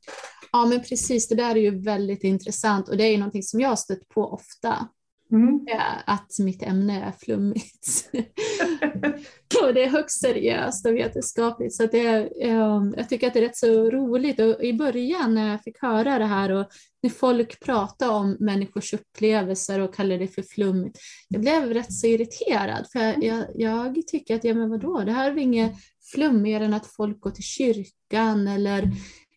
Ja, 0.53 0.67
men 0.67 0.81
precis. 0.81 1.29
Det 1.29 1.35
där 1.35 1.57
är 1.57 1.61
ju 1.61 1.83
väldigt 1.83 2.25
intressant 2.25 2.89
och 2.89 2.97
det 2.97 3.05
är 3.05 3.11
ju 3.11 3.19
någonting 3.19 3.43
som 3.43 3.61
jag 3.61 3.69
har 3.69 3.77
stött 3.77 4.09
på 4.09 4.33
ofta. 4.33 4.89
Mm. 5.33 5.67
Att 6.07 6.39
mitt 6.39 6.63
ämne 6.63 7.05
är 7.05 7.13
flummigt. 7.13 8.11
och 9.63 9.75
det 9.75 9.85
är 9.85 9.89
högst 9.89 10.21
seriöst 10.21 10.87
och 10.87 10.95
vetenskapligt. 10.95 11.75
Så 11.75 11.87
det, 11.87 12.31
um, 12.49 12.95
jag 12.97 13.09
tycker 13.09 13.27
att 13.27 13.33
det 13.33 13.41
är 13.41 13.45
rätt 13.45 13.57
så 13.57 13.91
roligt. 13.91 14.41
Och 14.41 14.65
I 14.65 14.73
början 14.73 15.35
när 15.35 15.51
jag 15.51 15.63
fick 15.63 15.83
höra 15.83 16.19
det 16.19 16.25
här 16.25 16.53
och 16.53 16.67
när 17.03 17.11
folk 17.11 17.61
pratade 17.61 18.13
om 18.13 18.37
människors 18.41 18.95
upplevelser 18.95 19.81
och 19.81 19.95
kallade 19.95 20.19
det 20.19 20.29
för 20.29 20.43
flummigt, 20.43 20.99
jag 21.29 21.41
blev 21.41 21.75
rätt 21.75 21.93
så 21.93 22.07
irriterad. 22.07 22.87
För 22.93 23.01
jag, 23.01 23.25
jag, 23.25 23.47
jag 23.55 24.07
tycker 24.07 24.35
att, 24.35 24.45
ja 24.45 24.55
men 24.55 24.71
vadå, 24.71 25.05
det 25.05 25.13
här 25.13 25.31
är 25.31 25.35
väl 25.35 25.43
inget 25.43 25.73
flummigare 26.15 26.65
än 26.65 26.75
att 26.75 26.87
folk 26.87 27.21
går 27.21 27.31
till 27.31 27.45
kyrkan 27.45 28.49
eller 28.49 28.91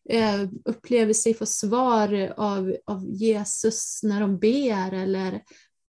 eh, 0.10 0.42
upplever 0.66 1.14
sig 1.14 1.34
få 1.34 1.46
svar 1.46 2.34
av, 2.38 2.76
av 2.86 3.06
Jesus 3.06 4.00
när 4.04 4.22
de 4.22 4.40
ber 4.40 4.94
eller 4.94 5.42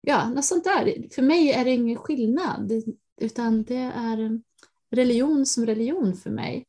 ja, 0.01 0.29
något 0.29 0.45
sånt 0.45 0.63
där. 0.63 1.07
För 1.15 1.21
mig 1.21 1.51
är 1.51 1.65
det 1.65 1.71
ingen 1.71 1.97
skillnad 1.97 2.71
utan 3.21 3.63
det 3.63 3.91
är 3.95 4.41
religion 4.91 5.45
som 5.45 5.65
religion 5.65 6.15
för 6.15 6.29
mig. 6.29 6.65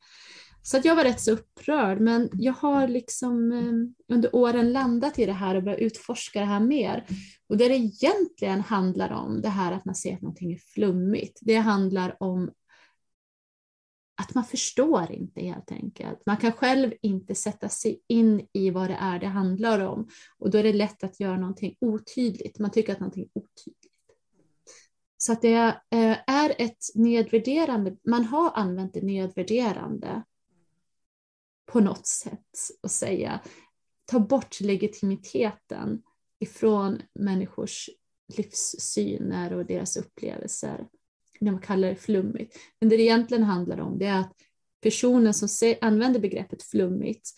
Så 0.63 0.77
att 0.77 0.85
jag 0.85 0.95
var 0.95 1.03
rätt 1.03 1.21
så 1.21 1.31
upprörd, 1.31 1.99
men 1.99 2.29
jag 2.33 2.53
har 2.53 2.87
liksom 2.87 3.51
eh, 3.51 4.15
under 4.15 4.35
åren 4.35 4.73
landat 4.73 5.19
i 5.19 5.25
det 5.25 5.33
här 5.33 5.55
och 5.55 5.63
börjat 5.63 5.79
utforska 5.79 6.39
det 6.39 6.45
här 6.45 6.59
mer. 6.59 7.05
Och 7.49 7.57
det 7.57 7.67
det 7.67 7.75
egentligen 7.75 8.61
handlar 8.61 9.11
om, 9.11 9.41
det 9.41 9.49
här 9.49 9.71
att 9.71 9.85
man 9.85 9.95
ser 9.95 10.13
att 10.13 10.21
någonting 10.21 10.53
är 10.53 10.59
flummigt, 10.73 11.39
det 11.41 11.55
handlar 11.55 12.15
om 12.19 12.51
att 14.21 14.35
man 14.35 14.43
förstår 14.43 15.11
inte 15.11 15.41
helt 15.41 15.71
enkelt. 15.71 16.25
Man 16.25 16.37
kan 16.37 16.51
själv 16.51 16.93
inte 17.01 17.35
sätta 17.35 17.69
sig 17.69 18.01
in 18.07 18.47
i 18.53 18.69
vad 18.69 18.89
det 18.89 18.97
är 18.99 19.19
det 19.19 19.27
handlar 19.27 19.79
om 19.79 20.09
och 20.37 20.51
då 20.51 20.57
är 20.57 20.63
det 20.63 20.73
lätt 20.73 21.03
att 21.03 21.19
göra 21.19 21.37
någonting 21.37 21.75
otydligt. 21.79 22.59
Man 22.59 22.71
tycker 22.71 22.93
att 22.93 22.99
någonting 22.99 23.23
är 23.23 23.41
otydligt. 23.41 23.91
Så 25.17 25.31
att 25.31 25.41
det 25.41 25.55
eh, 25.89 26.17
är 26.27 26.55
ett 26.57 26.85
nedvärderande, 26.95 27.97
man 28.07 28.23
har 28.23 28.51
använt 28.51 28.93
det 28.93 29.01
nedvärderande 29.01 30.23
på 31.71 31.79
något 31.79 32.07
sätt 32.07 32.69
och 32.83 32.91
säga, 32.91 33.41
ta 34.05 34.19
bort 34.19 34.61
legitimiteten 34.61 36.01
ifrån 36.39 37.01
människors 37.19 37.89
livssyner 38.37 39.53
och 39.53 39.65
deras 39.65 39.97
upplevelser. 39.97 40.87
När 41.41 41.51
man 41.51 41.61
kallar 41.61 41.87
det 41.87 41.95
flummigt. 41.95 42.57
Men 42.79 42.89
det 42.89 42.97
det 42.97 43.03
egentligen 43.03 43.43
handlar 43.43 43.79
om 43.79 43.97
det 43.99 44.05
är 44.05 44.19
att 44.19 44.33
personen 44.81 45.33
som 45.33 45.75
använder 45.81 46.19
begreppet 46.19 46.63
flummigt 46.63 47.29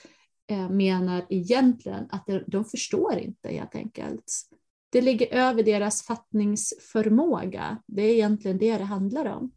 eh, 0.47 0.69
menar 0.69 1.25
egentligen 1.29 2.05
att 2.09 2.29
de 2.47 2.65
förstår 2.65 3.17
inte 3.17 3.49
helt 3.49 3.75
enkelt. 3.75 4.23
Det 4.89 5.01
ligger 5.01 5.33
över 5.33 5.63
deras 5.63 6.03
fattningsförmåga. 6.03 7.77
Det 7.87 8.01
är 8.01 8.13
egentligen 8.13 8.57
det 8.57 8.77
det 8.77 8.83
handlar 8.83 9.25
om. 9.25 9.51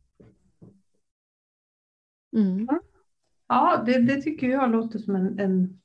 Mm. 2.37 2.68
Ja, 3.48 3.82
det, 3.87 3.98
det, 3.98 4.22
tycker 4.22 4.48
jag 4.48 4.70
låter 4.70 4.98
som 4.98 5.16
en, 5.16 5.38
en, 5.38 5.80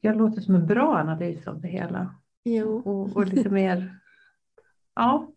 jag 0.00 0.16
låter 0.16 0.40
som 0.40 0.54
en 0.54 0.66
bra 0.66 0.96
analys 0.96 1.46
av 1.46 1.60
det 1.60 1.68
hela. 1.68 2.14
Jo. 2.44 2.82
Och, 2.84 3.16
och 3.16 3.26
lite 3.26 3.50
mer, 3.50 3.98
ja, 4.94 5.32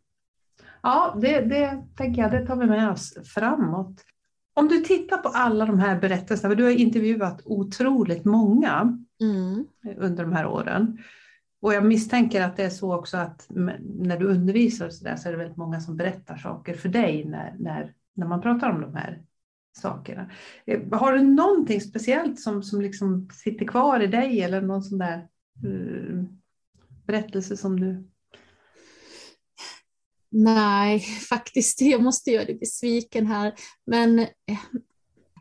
ja 0.83 1.17
det, 1.21 1.41
det 1.41 1.83
tänker 1.97 2.21
jag, 2.21 2.31
det 2.31 2.45
tar 2.45 2.55
vi 2.55 2.65
med 2.65 2.91
oss 2.91 3.17
framåt. 3.25 4.03
Om 4.55 4.67
du 4.67 4.79
tittar 4.79 5.17
på 5.17 5.29
alla 5.29 5.65
de 5.65 5.79
här 5.79 5.99
berättelserna, 5.99 6.49
för 6.49 6.55
du 6.55 6.63
har 6.63 6.71
intervjuat 6.71 7.41
otroligt 7.45 8.25
många 8.25 8.97
mm. 9.21 9.65
under 9.97 10.23
de 10.23 10.33
här 10.33 10.45
åren. 10.45 10.97
Och 11.61 11.73
jag 11.73 11.85
misstänker 11.85 12.41
att 12.41 12.57
det 12.57 12.63
är 12.63 12.69
så 12.69 12.95
också 12.95 13.17
att 13.17 13.47
när 13.79 14.19
du 14.19 14.25
undervisar 14.25 14.89
så, 14.89 15.03
där, 15.03 15.15
så 15.15 15.27
är 15.27 15.31
det 15.31 15.37
väldigt 15.37 15.57
många 15.57 15.79
som 15.81 15.97
berättar 15.97 16.37
saker 16.37 16.73
för 16.73 16.89
dig 16.89 17.25
när, 17.25 17.55
när, 17.59 17.93
när 18.15 18.27
man 18.27 18.41
pratar 18.41 18.69
om 18.69 18.81
de 18.81 18.95
här 18.95 19.21
sakerna. 19.77 20.29
Eh, 20.65 20.79
har 20.91 21.13
du 21.13 21.23
någonting 21.23 21.81
speciellt 21.81 22.39
som, 22.39 22.63
som 22.63 22.81
liksom 22.81 23.29
sitter 23.31 23.65
kvar 23.65 23.99
i 23.99 24.07
dig 24.07 24.41
eller 24.41 24.61
någon 24.61 24.83
sån 24.83 24.97
där 24.97 25.27
uh, 25.65 26.23
berättelse 27.05 27.57
som 27.57 27.79
du 27.79 28.07
Nej, 30.33 30.99
faktiskt, 31.29 31.81
jag 31.81 32.03
måste 32.03 32.31
göra 32.31 32.45
dig 32.45 32.55
besviken 32.55 33.27
här. 33.27 33.53
Men 33.85 34.19
eh, 34.19 34.27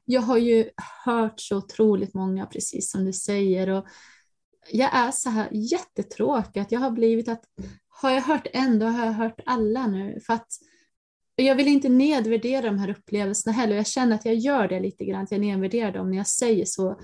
jag 0.04 0.20
har 0.20 0.38
ju 0.38 0.70
hört 1.04 1.40
så 1.40 1.56
otroligt 1.56 2.14
många, 2.14 2.46
precis 2.46 2.90
som 2.90 3.04
du 3.04 3.12
säger. 3.12 3.68
Och 3.68 3.86
jag 4.70 4.94
är 4.94 5.10
så 5.10 5.30
här 5.30 5.48
jättetråkig 5.52 6.60
att 6.60 6.72
jag 6.72 6.80
har 6.80 6.90
blivit 6.90 7.28
att 7.28 7.44
har 7.88 8.10
jag 8.10 8.22
hört 8.22 8.46
en, 8.52 8.78
då 8.78 8.86
har 8.86 9.06
jag 9.06 9.12
hört 9.12 9.40
alla 9.46 9.86
nu. 9.86 10.20
För 10.26 10.32
att 10.34 10.48
jag 11.36 11.54
vill 11.54 11.68
inte 11.68 11.88
nedvärdera 11.88 12.66
de 12.66 12.78
här 12.78 12.90
upplevelserna 12.90 13.52
heller. 13.52 13.76
Jag 13.76 13.86
känner 13.86 14.14
att 14.14 14.24
jag 14.24 14.34
gör 14.34 14.68
det 14.68 14.80
lite 14.80 15.04
grann, 15.04 15.22
att 15.22 15.32
jag 15.32 15.40
nedvärderar 15.40 15.92
dem 15.92 16.10
när 16.10 16.16
jag 16.16 16.26
säger 16.26 16.64
så. 16.64 17.00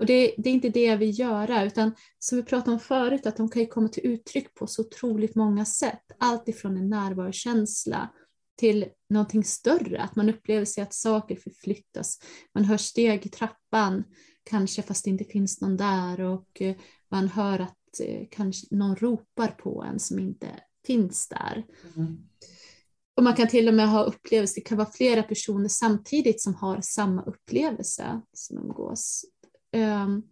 Och 0.00 0.06
det, 0.06 0.34
det, 0.38 0.50
är 0.50 0.54
inte 0.54 0.68
det 0.68 0.84
jag 0.84 0.96
vill 0.96 1.18
göra, 1.18 1.64
utan 1.64 1.94
som 2.18 2.38
vi 2.38 2.44
pratade 2.44 2.72
om 2.72 2.80
förut, 2.80 3.26
att 3.26 3.36
de 3.36 3.50
kan 3.50 3.62
ju 3.62 3.68
komma 3.68 3.88
till 3.88 4.06
uttryck 4.06 4.54
på 4.54 4.66
så 4.66 4.82
otroligt 4.82 5.34
många 5.34 5.64
sätt. 5.64 6.02
Allt 6.18 6.48
ifrån 6.48 6.76
en 6.76 6.90
närvarokänsla 6.90 8.10
till 8.58 8.86
någonting 9.10 9.44
större, 9.44 10.02
att 10.02 10.16
man 10.16 10.30
upplever 10.30 10.64
sig 10.64 10.82
att 10.82 10.94
saker 10.94 11.36
förflyttas. 11.36 12.18
Man 12.54 12.64
hör 12.64 12.76
steg 12.76 13.26
i 13.26 13.28
trappan, 13.28 14.04
kanske 14.50 14.82
fast 14.82 15.04
det 15.04 15.10
inte 15.10 15.24
finns 15.24 15.60
någon 15.60 15.76
där 15.76 16.20
och 16.20 16.62
eh, 16.62 16.76
man 17.10 17.28
hör 17.28 17.58
att 17.58 18.00
eh, 18.02 18.26
kanske 18.30 18.76
någon 18.76 18.96
ropar 18.96 19.48
på 19.48 19.82
en 19.82 20.00
som 20.00 20.18
inte 20.18 20.48
finns 20.86 21.28
där. 21.28 21.64
Mm. 21.96 22.18
Och 23.16 23.22
man 23.22 23.34
kan 23.34 23.48
till 23.48 23.68
och 23.68 23.74
med 23.74 23.88
ha 23.88 24.04
upplevelser, 24.04 24.60
det 24.60 24.68
kan 24.68 24.78
vara 24.78 24.90
flera 24.90 25.22
personer 25.22 25.68
samtidigt 25.68 26.40
som 26.40 26.54
har 26.54 26.80
samma 26.80 27.22
upplevelse 27.22 28.20
som 28.32 28.58
umgås. 28.58 29.24
Um, 29.72 30.22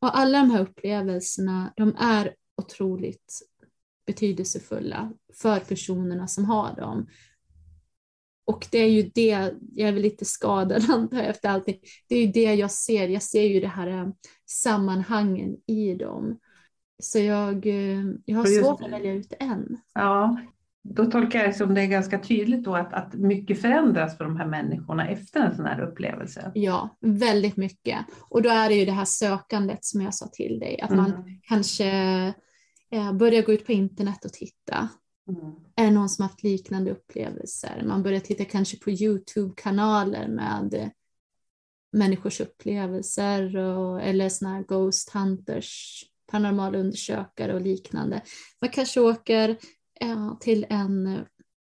och 0.00 0.18
alla 0.18 0.38
de 0.38 0.50
här 0.50 0.60
upplevelserna, 0.60 1.72
de 1.76 1.96
är 1.98 2.34
otroligt 2.56 3.40
betydelsefulla 4.06 5.12
för 5.34 5.60
personerna 5.60 6.28
som 6.28 6.44
har 6.44 6.76
dem. 6.76 7.06
Och 8.44 8.66
det 8.70 8.78
är 8.78 8.88
ju 8.88 9.10
det, 9.14 9.54
jag 9.72 9.88
är 9.88 9.92
väl 9.92 10.02
lite 10.02 10.24
skadad 10.24 10.84
antar 10.90 11.16
jag 11.16 11.26
efter 11.26 11.48
allting, 11.48 11.80
det 12.08 12.14
är 12.14 12.26
ju 12.26 12.32
det 12.32 12.54
jag 12.54 12.70
ser, 12.70 13.08
jag 13.08 13.22
ser 13.22 13.42
ju 13.42 13.60
det 13.60 13.68
här 13.68 13.86
eh, 13.86 14.08
sammanhangen 14.46 15.56
i 15.66 15.94
dem. 15.94 16.38
Så 17.02 17.18
jag, 17.18 17.66
eh, 17.66 18.04
jag 18.24 18.36
har 18.36 18.62
svårt 18.62 18.82
att 18.82 18.92
välja 18.92 19.12
ut 19.12 19.32
en. 19.38 19.76
Ja, 19.94 20.40
då 20.82 21.06
tolkar 21.06 21.38
jag 21.38 21.48
det 21.48 21.54
som 21.54 21.74
det 21.74 21.80
är 21.80 21.86
ganska 21.86 22.18
tydligt 22.18 22.64
då 22.64 22.74
att, 22.74 22.92
att 22.92 23.14
mycket 23.14 23.60
förändras 23.60 24.16
för 24.16 24.24
de 24.24 24.36
här 24.36 24.46
människorna 24.46 25.08
efter 25.08 25.40
en 25.40 25.56
sån 25.56 25.66
här 25.66 25.80
upplevelse. 25.80 26.52
Ja, 26.54 26.96
väldigt 27.00 27.56
mycket. 27.56 27.98
Och 28.28 28.42
då 28.42 28.50
är 28.50 28.68
det 28.68 28.74
ju 28.74 28.84
det 28.84 28.92
här 28.92 29.04
sökandet 29.04 29.84
som 29.84 30.00
jag 30.00 30.14
sa 30.14 30.26
till 30.26 30.58
dig, 30.58 30.80
att 30.80 30.90
man 30.90 31.12
mm. 31.12 31.40
kanske 31.42 31.88
eh, 32.90 33.12
börjar 33.12 33.42
gå 33.42 33.52
ut 33.52 33.66
på 33.66 33.72
internet 33.72 34.24
och 34.24 34.32
titta. 34.32 34.88
Mm. 35.28 35.52
Är 35.76 35.84
det 35.84 35.90
någon 35.90 36.08
som 36.08 36.22
haft 36.22 36.42
liknande 36.42 36.90
upplevelser? 36.90 37.82
Man 37.86 38.02
börjar 38.02 38.20
titta 38.20 38.44
kanske 38.44 38.76
på 38.76 38.90
Youtube-kanaler 38.90 40.28
med 40.28 40.90
människors 41.92 42.40
upplevelser 42.40 43.56
och, 43.56 44.02
eller 44.02 44.28
såna 44.28 44.54
här 44.54 44.62
Ghost 44.62 45.10
Hunters, 45.10 46.04
paranormala 46.30 46.78
undersökare 46.78 47.54
och 47.54 47.60
liknande. 47.60 48.22
Man 48.60 48.70
kanske 48.70 49.00
åker 49.00 49.56
till 50.40 50.66
en 50.68 51.24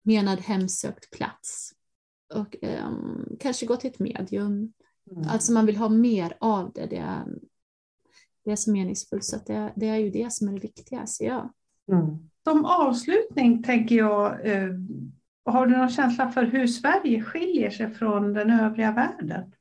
menad 0.03 0.41
hemsökt 0.41 1.11
plats 1.11 1.73
och 2.35 2.65
eh, 2.65 2.91
kanske 3.41 3.67
gå 3.67 3.77
till 3.77 3.91
ett 3.91 3.99
medium. 3.99 4.73
Mm. 5.11 5.29
Alltså 5.29 5.53
man 5.53 5.67
vill 5.67 5.77
ha 5.77 5.89
mer 5.89 6.37
av 6.41 6.73
det. 6.75 6.87
Det 6.87 6.97
är, 6.97 7.25
det 8.45 8.51
är 8.51 8.57
så 8.57 8.71
meningsfullt 8.71 9.25
så 9.25 9.37
det, 9.47 9.73
det, 9.77 9.89
är 9.89 9.97
ju 9.97 10.11
det 10.11 10.33
som 10.33 10.49
är 10.49 10.53
det 10.53 10.61
viktiga, 10.61 11.07
ser 11.07 11.27
jag. 11.27 11.53
Mm. 11.93 12.29
Som 12.45 12.65
avslutning 12.65 13.63
tänker 13.63 13.97
jag, 13.97 14.47
eh, 14.47 14.71
har 15.45 15.67
du 15.67 15.77
någon 15.77 15.91
känsla 15.91 16.31
för 16.31 16.43
hur 16.43 16.67
Sverige 16.67 17.23
skiljer 17.23 17.71
sig 17.71 17.91
från 17.91 18.33
den 18.33 18.51
övriga 18.51 18.93
världen? 18.93 19.53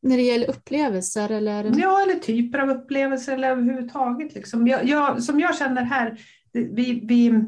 När 0.00 0.16
det 0.16 0.22
gäller 0.22 0.50
upplevelser 0.50 1.30
eller? 1.30 1.72
Ja, 1.78 2.02
eller 2.02 2.14
typer 2.14 2.58
av 2.58 2.70
upplevelser 2.70 3.32
eller 3.32 3.50
överhuvudtaget. 3.50 4.34
Liksom. 4.34 4.66
Jag, 4.66 4.84
jag, 4.84 5.22
som 5.22 5.40
jag 5.40 5.56
känner 5.56 5.82
här, 5.82 6.20
vi, 6.60 7.00
vi, 7.04 7.44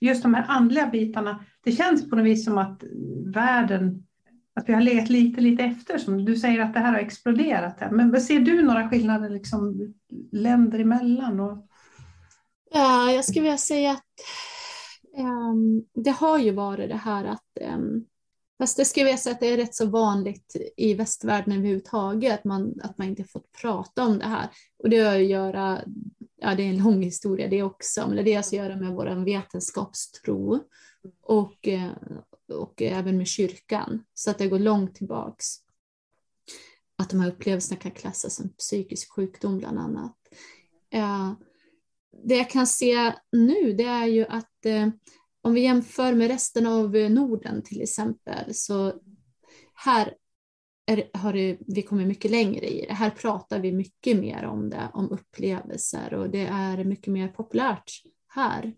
just 0.00 0.22
de 0.22 0.34
här 0.34 0.44
andliga 0.48 0.86
bitarna, 0.86 1.44
det 1.64 1.72
känns 1.72 2.10
på 2.10 2.16
något 2.16 2.26
vis 2.26 2.44
som 2.44 2.58
att 2.58 2.82
världen, 3.34 4.06
att 4.54 4.68
vi 4.68 4.72
har 4.72 4.80
legat 4.80 5.08
lite, 5.08 5.40
lite 5.40 5.62
efter. 5.64 5.98
Som 5.98 6.24
du 6.24 6.36
säger 6.36 6.60
att 6.60 6.74
det 6.74 6.80
här 6.80 6.92
har 6.92 6.98
exploderat. 6.98 7.80
Här. 7.80 7.90
Men 7.90 8.20
ser 8.20 8.40
du 8.40 8.62
några 8.62 8.90
skillnader 8.90 9.30
liksom, 9.30 9.94
länder 10.32 10.78
emellan? 10.78 11.40
Och... 11.40 11.68
Ja, 12.70 13.12
jag 13.12 13.24
skulle 13.24 13.42
vilja 13.42 13.58
säga 13.58 13.90
att 13.90 14.04
um, 15.18 15.84
det 15.94 16.10
har 16.10 16.38
ju 16.38 16.50
varit 16.50 16.88
det 16.88 16.96
här 16.96 17.24
att 17.24 17.74
um, 17.74 18.06
Fast 18.58 18.76
det 18.76 18.84
skulle 18.84 19.10
jag 19.10 19.18
säga 19.18 19.34
att 19.34 19.40
det 19.40 19.46
är 19.46 19.56
rätt 19.56 19.74
så 19.74 19.86
vanligt 19.86 20.56
i 20.76 20.94
västvärlden 20.94 21.52
överhuvudtaget, 21.52 22.34
att 22.34 22.44
man, 22.44 22.74
att 22.82 22.98
man 22.98 23.06
inte 23.06 23.24
fått 23.24 23.52
prata 23.60 24.04
om 24.04 24.18
det 24.18 24.26
här. 24.26 24.48
Och 24.78 24.90
det 24.90 24.98
har 24.98 25.16
att 25.16 25.26
göra, 25.26 25.80
ja 26.46 26.54
det 26.54 26.62
är 26.62 26.68
en 26.68 26.78
lång 26.78 27.02
historia 27.02 27.48
det 27.48 27.62
också, 27.62 28.08
men 28.08 28.24
det 28.24 28.32
har 28.32 28.40
att 28.40 28.52
göra 28.52 28.76
med 28.76 28.92
vår 28.92 29.24
vetenskapstro 29.24 30.60
och, 31.22 31.68
eh, 31.68 31.92
och 32.48 32.82
även 32.82 33.16
med 33.16 33.26
kyrkan. 33.26 34.04
Så 34.14 34.30
att 34.30 34.38
det 34.38 34.48
går 34.48 34.58
långt 34.58 34.94
tillbaks. 34.94 35.46
Att 36.98 37.10
de 37.10 37.20
här 37.20 37.28
upplevelserna 37.28 37.80
kan 37.80 37.90
klassas 37.90 38.34
som 38.34 38.48
psykisk 38.48 39.12
sjukdom 39.12 39.58
bland 39.58 39.78
annat. 39.78 40.16
Eh, 40.90 41.32
det 42.24 42.36
jag 42.36 42.50
kan 42.50 42.66
se 42.66 43.12
nu 43.32 43.72
det 43.72 43.84
är 43.84 44.06
ju 44.06 44.26
att 44.26 44.66
eh, 44.66 44.88
om 45.42 45.54
vi 45.54 45.60
jämför 45.60 46.14
med 46.14 46.28
resten 46.28 46.66
av 46.66 46.90
Norden 46.90 47.62
till 47.62 47.82
exempel, 47.82 48.54
så 48.54 49.00
här 49.74 50.14
är, 50.86 51.10
har 51.12 51.32
det, 51.32 51.58
vi 51.66 51.82
kommit 51.82 52.08
mycket 52.08 52.30
längre 52.30 52.66
i 52.66 52.86
det. 52.88 52.94
Här 52.94 53.10
pratar 53.10 53.60
vi 53.60 53.72
mycket 53.72 54.16
mer 54.16 54.44
om 54.44 54.70
det, 54.70 54.90
om 54.94 55.10
upplevelser 55.10 56.14
och 56.14 56.30
det 56.30 56.46
är 56.46 56.84
mycket 56.84 57.12
mer 57.12 57.28
populärt 57.28 58.02
här. 58.28 58.74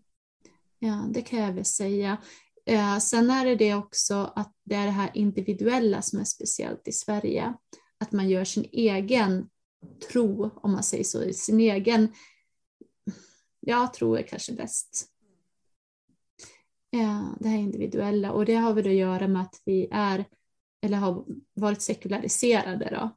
Ja, 0.79 1.05
det 1.09 1.21
kan 1.21 1.39
jag 1.39 1.53
väl 1.53 1.65
säga. 1.65 2.17
Eh, 2.65 2.97
sen 2.97 3.29
är 3.29 3.45
det 3.45 3.55
det 3.55 3.75
också 3.75 4.31
att 4.35 4.53
det 4.63 4.75
är 4.75 4.85
det 4.85 4.91
här 4.91 5.11
individuella 5.13 6.01
som 6.01 6.19
är 6.19 6.23
speciellt 6.23 6.87
i 6.87 6.91
Sverige. 6.91 7.53
Att 7.97 8.11
man 8.11 8.29
gör 8.29 8.43
sin 8.43 8.65
egen 8.71 9.49
tro, 10.11 10.49
om 10.55 10.71
man 10.71 10.83
säger 10.83 11.03
så, 11.03 11.33
sin 11.33 11.59
egen, 11.59 12.13
ja, 13.59 13.91
tro 13.95 14.15
är 14.15 14.23
kanske 14.23 14.53
bäst. 14.53 15.05
Ja, 16.89 17.35
det 17.39 17.49
här 17.49 17.57
individuella 17.57 18.31
och 18.31 18.45
det 18.45 18.55
har 18.55 18.73
väl 18.73 18.87
att 18.87 18.93
göra 18.93 19.27
med 19.27 19.41
att 19.41 19.61
vi 19.65 19.87
är 19.91 20.25
eller 20.81 20.97
har 20.97 21.25
varit 21.53 21.81
sekulariserade 21.81 22.89
då. 22.91 23.09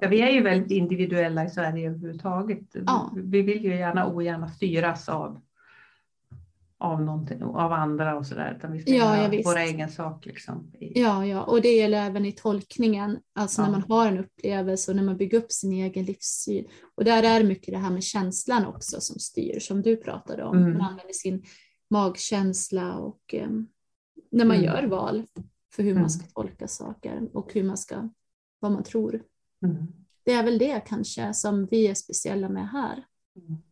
Ja, 0.00 0.08
vi 0.08 0.20
är 0.20 0.30
ju 0.30 0.42
väldigt 0.42 0.70
individuella 0.70 1.44
i 1.44 1.50
Sverige 1.50 1.88
överhuvudtaget. 1.88 2.76
Ja. 2.86 3.12
Vi 3.16 3.42
vill 3.42 3.64
ju 3.64 3.76
gärna 3.76 4.08
ogärna 4.08 4.48
styras 4.48 5.08
av, 5.08 5.40
av, 6.78 7.28
av 7.54 7.72
andra 7.72 8.16
och 8.16 8.26
sådär, 8.26 8.54
utan 8.58 8.72
vi 8.72 8.82
ska 8.82 8.90
ja, 8.90 9.16
göra 9.16 9.42
vår 9.44 9.58
egen 9.58 9.88
sak. 9.88 10.26
Liksom. 10.26 10.72
Ja, 10.78 11.26
ja, 11.26 11.42
och 11.42 11.62
det 11.62 11.76
gäller 11.76 12.06
även 12.06 12.24
i 12.24 12.32
tolkningen, 12.32 13.18
alltså 13.34 13.62
ja. 13.62 13.66
när 13.66 13.72
man 13.72 13.82
har 13.88 14.06
en 14.06 14.18
upplevelse 14.18 14.90
och 14.90 14.96
när 14.96 15.04
man 15.04 15.16
bygger 15.16 15.38
upp 15.38 15.52
sin 15.52 15.72
egen 15.72 16.04
livssyn. 16.04 16.66
Och 16.96 17.04
där 17.04 17.22
är 17.22 17.44
mycket 17.44 17.74
det 17.74 17.80
här 17.80 17.90
med 17.90 18.04
känslan 18.04 18.66
också 18.66 19.00
som 19.00 19.18
styr, 19.18 19.60
som 19.60 19.82
du 19.82 19.96
pratade 19.96 20.44
om. 20.44 20.56
Mm. 20.56 20.72
Man 20.72 20.80
använder 20.80 21.12
sin 21.12 21.44
magkänsla 21.90 22.94
och 22.94 23.34
um, 23.42 23.68
när 24.30 24.44
man 24.44 24.56
mm. 24.56 24.66
gör 24.66 24.86
val 24.86 25.26
för 25.74 25.82
hur 25.82 25.90
mm. 25.90 26.00
man 26.00 26.10
ska 26.10 26.26
tolka 26.26 26.68
saker 26.68 27.28
och 27.32 27.54
hur 27.54 27.64
man 27.64 27.76
ska, 27.76 28.08
vad 28.58 28.72
man 28.72 28.82
tror. 28.82 29.22
Mm. 29.62 29.86
Det 30.24 30.32
är 30.32 30.44
väl 30.44 30.58
det 30.58 30.80
kanske 30.86 31.34
som 31.34 31.66
vi 31.66 31.88
är 31.88 31.94
speciella 31.94 32.48
med 32.48 32.68
här. 32.68 33.04
Mm. 33.36 33.62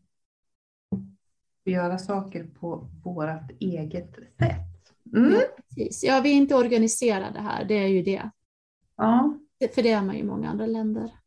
Göra 1.65 1.99
saker 1.99 2.45
på 2.61 2.89
vårt 3.05 3.51
eget 3.61 4.15
sätt. 4.15 4.95
Mm. 5.17 5.33
Ja, 5.33 5.41
precis. 5.57 6.05
ja, 6.05 6.21
vi 6.21 6.31
är 6.31 6.35
inte 6.35 6.55
organiserade 6.55 7.41
här, 7.41 7.65
det 7.65 7.75
är 7.75 7.89
ju 7.89 8.03
det. 8.03 8.31
Ja. 8.97 9.39
För 9.75 9.83
det 9.83 9.91
är 9.91 10.03
man 10.03 10.15
ju 10.15 10.21
i 10.21 10.25
många 10.25 10.51
andra 10.51 10.67
länder. 10.67 11.22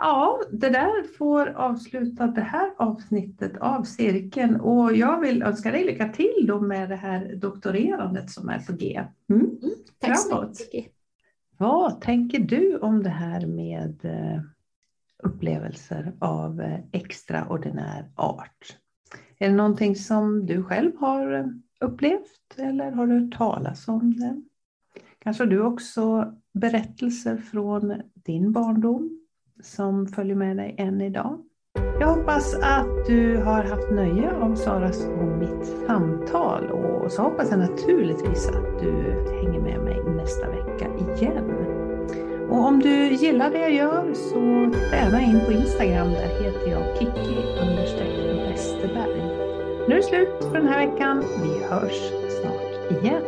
Ja, 0.00 0.40
det 0.50 0.70
där 0.70 1.16
får 1.16 1.48
avsluta 1.48 2.26
det 2.26 2.40
här 2.40 2.70
avsnittet 2.76 3.56
av 3.56 3.82
cirkeln 3.82 4.60
och 4.60 4.96
jag 4.96 5.20
vill 5.20 5.42
önska 5.42 5.70
dig 5.70 5.84
lycka 5.84 6.08
till 6.08 6.44
då 6.46 6.60
med 6.60 6.88
det 6.88 6.96
här 6.96 7.34
doktorerandet 7.36 8.30
som 8.30 8.48
är 8.48 8.58
på 8.58 8.72
G. 8.72 9.04
Mm. 9.30 9.40
Mm, 9.40 9.74
tack 9.98 10.18
så 10.18 10.48
mycket. 10.48 10.92
Vad 11.56 12.00
tänker 12.00 12.38
du 12.38 12.78
om 12.78 13.02
det 13.02 13.10
här 13.10 13.46
med 13.46 14.04
eh, 14.04 14.40
upplevelser 15.22 16.12
av 16.18 16.60
eh, 16.60 16.80
extraordinär 16.92 18.10
art? 18.14 18.76
Är 19.38 19.48
det 19.48 19.54
någonting 19.54 19.96
som 19.96 20.46
du 20.46 20.62
själv 20.62 20.96
har 20.96 21.32
eh, 21.32 21.46
upplevt 21.80 22.54
eller 22.56 22.90
har 22.90 23.06
du 23.06 23.20
hört 23.20 23.38
talas 23.38 23.88
om 23.88 24.14
det? 24.14 24.42
Kanske 25.18 25.46
du 25.46 25.62
också 25.62 26.34
berättelser 26.52 27.36
från 27.36 28.02
din 28.14 28.52
barndom 28.52 29.17
som 29.62 30.06
följer 30.06 30.36
med 30.36 30.56
dig 30.56 30.74
än 30.78 31.00
idag. 31.00 31.38
Jag 32.00 32.08
hoppas 32.08 32.54
att 32.54 33.06
du 33.06 33.36
har 33.36 33.62
haft 33.62 33.90
nöje 33.90 34.32
av 34.32 34.54
Saras 34.54 35.06
och 35.06 35.38
mitt 35.38 35.66
samtal 35.86 36.70
och 36.70 37.12
så 37.12 37.22
hoppas 37.22 37.50
jag 37.50 37.58
naturligtvis 37.58 38.48
att 38.48 38.80
du 38.80 38.92
hänger 39.42 39.60
med 39.60 39.80
mig 39.80 40.02
nästa 40.16 40.50
vecka 40.50 40.86
igen. 40.96 41.54
Och 42.50 42.64
om 42.64 42.80
du 42.80 43.12
gillar 43.14 43.50
det 43.50 43.58
jag 43.58 43.72
gör 43.72 44.14
så 44.14 44.70
träna 44.90 45.22
in 45.22 45.40
på 45.46 45.52
Instagram. 45.52 46.10
Där 46.10 46.44
heter 46.44 46.70
jag 46.70 46.98
Kikki 46.98 47.38
Westerberg. 48.48 49.22
Nu 49.88 49.94
är 49.94 49.96
det 49.96 50.02
slut 50.02 50.44
för 50.44 50.58
den 50.58 50.68
här 50.68 50.86
veckan. 50.86 51.24
Vi 51.42 51.64
hörs 51.64 52.12
snart 52.40 53.02
igen. 53.02 53.22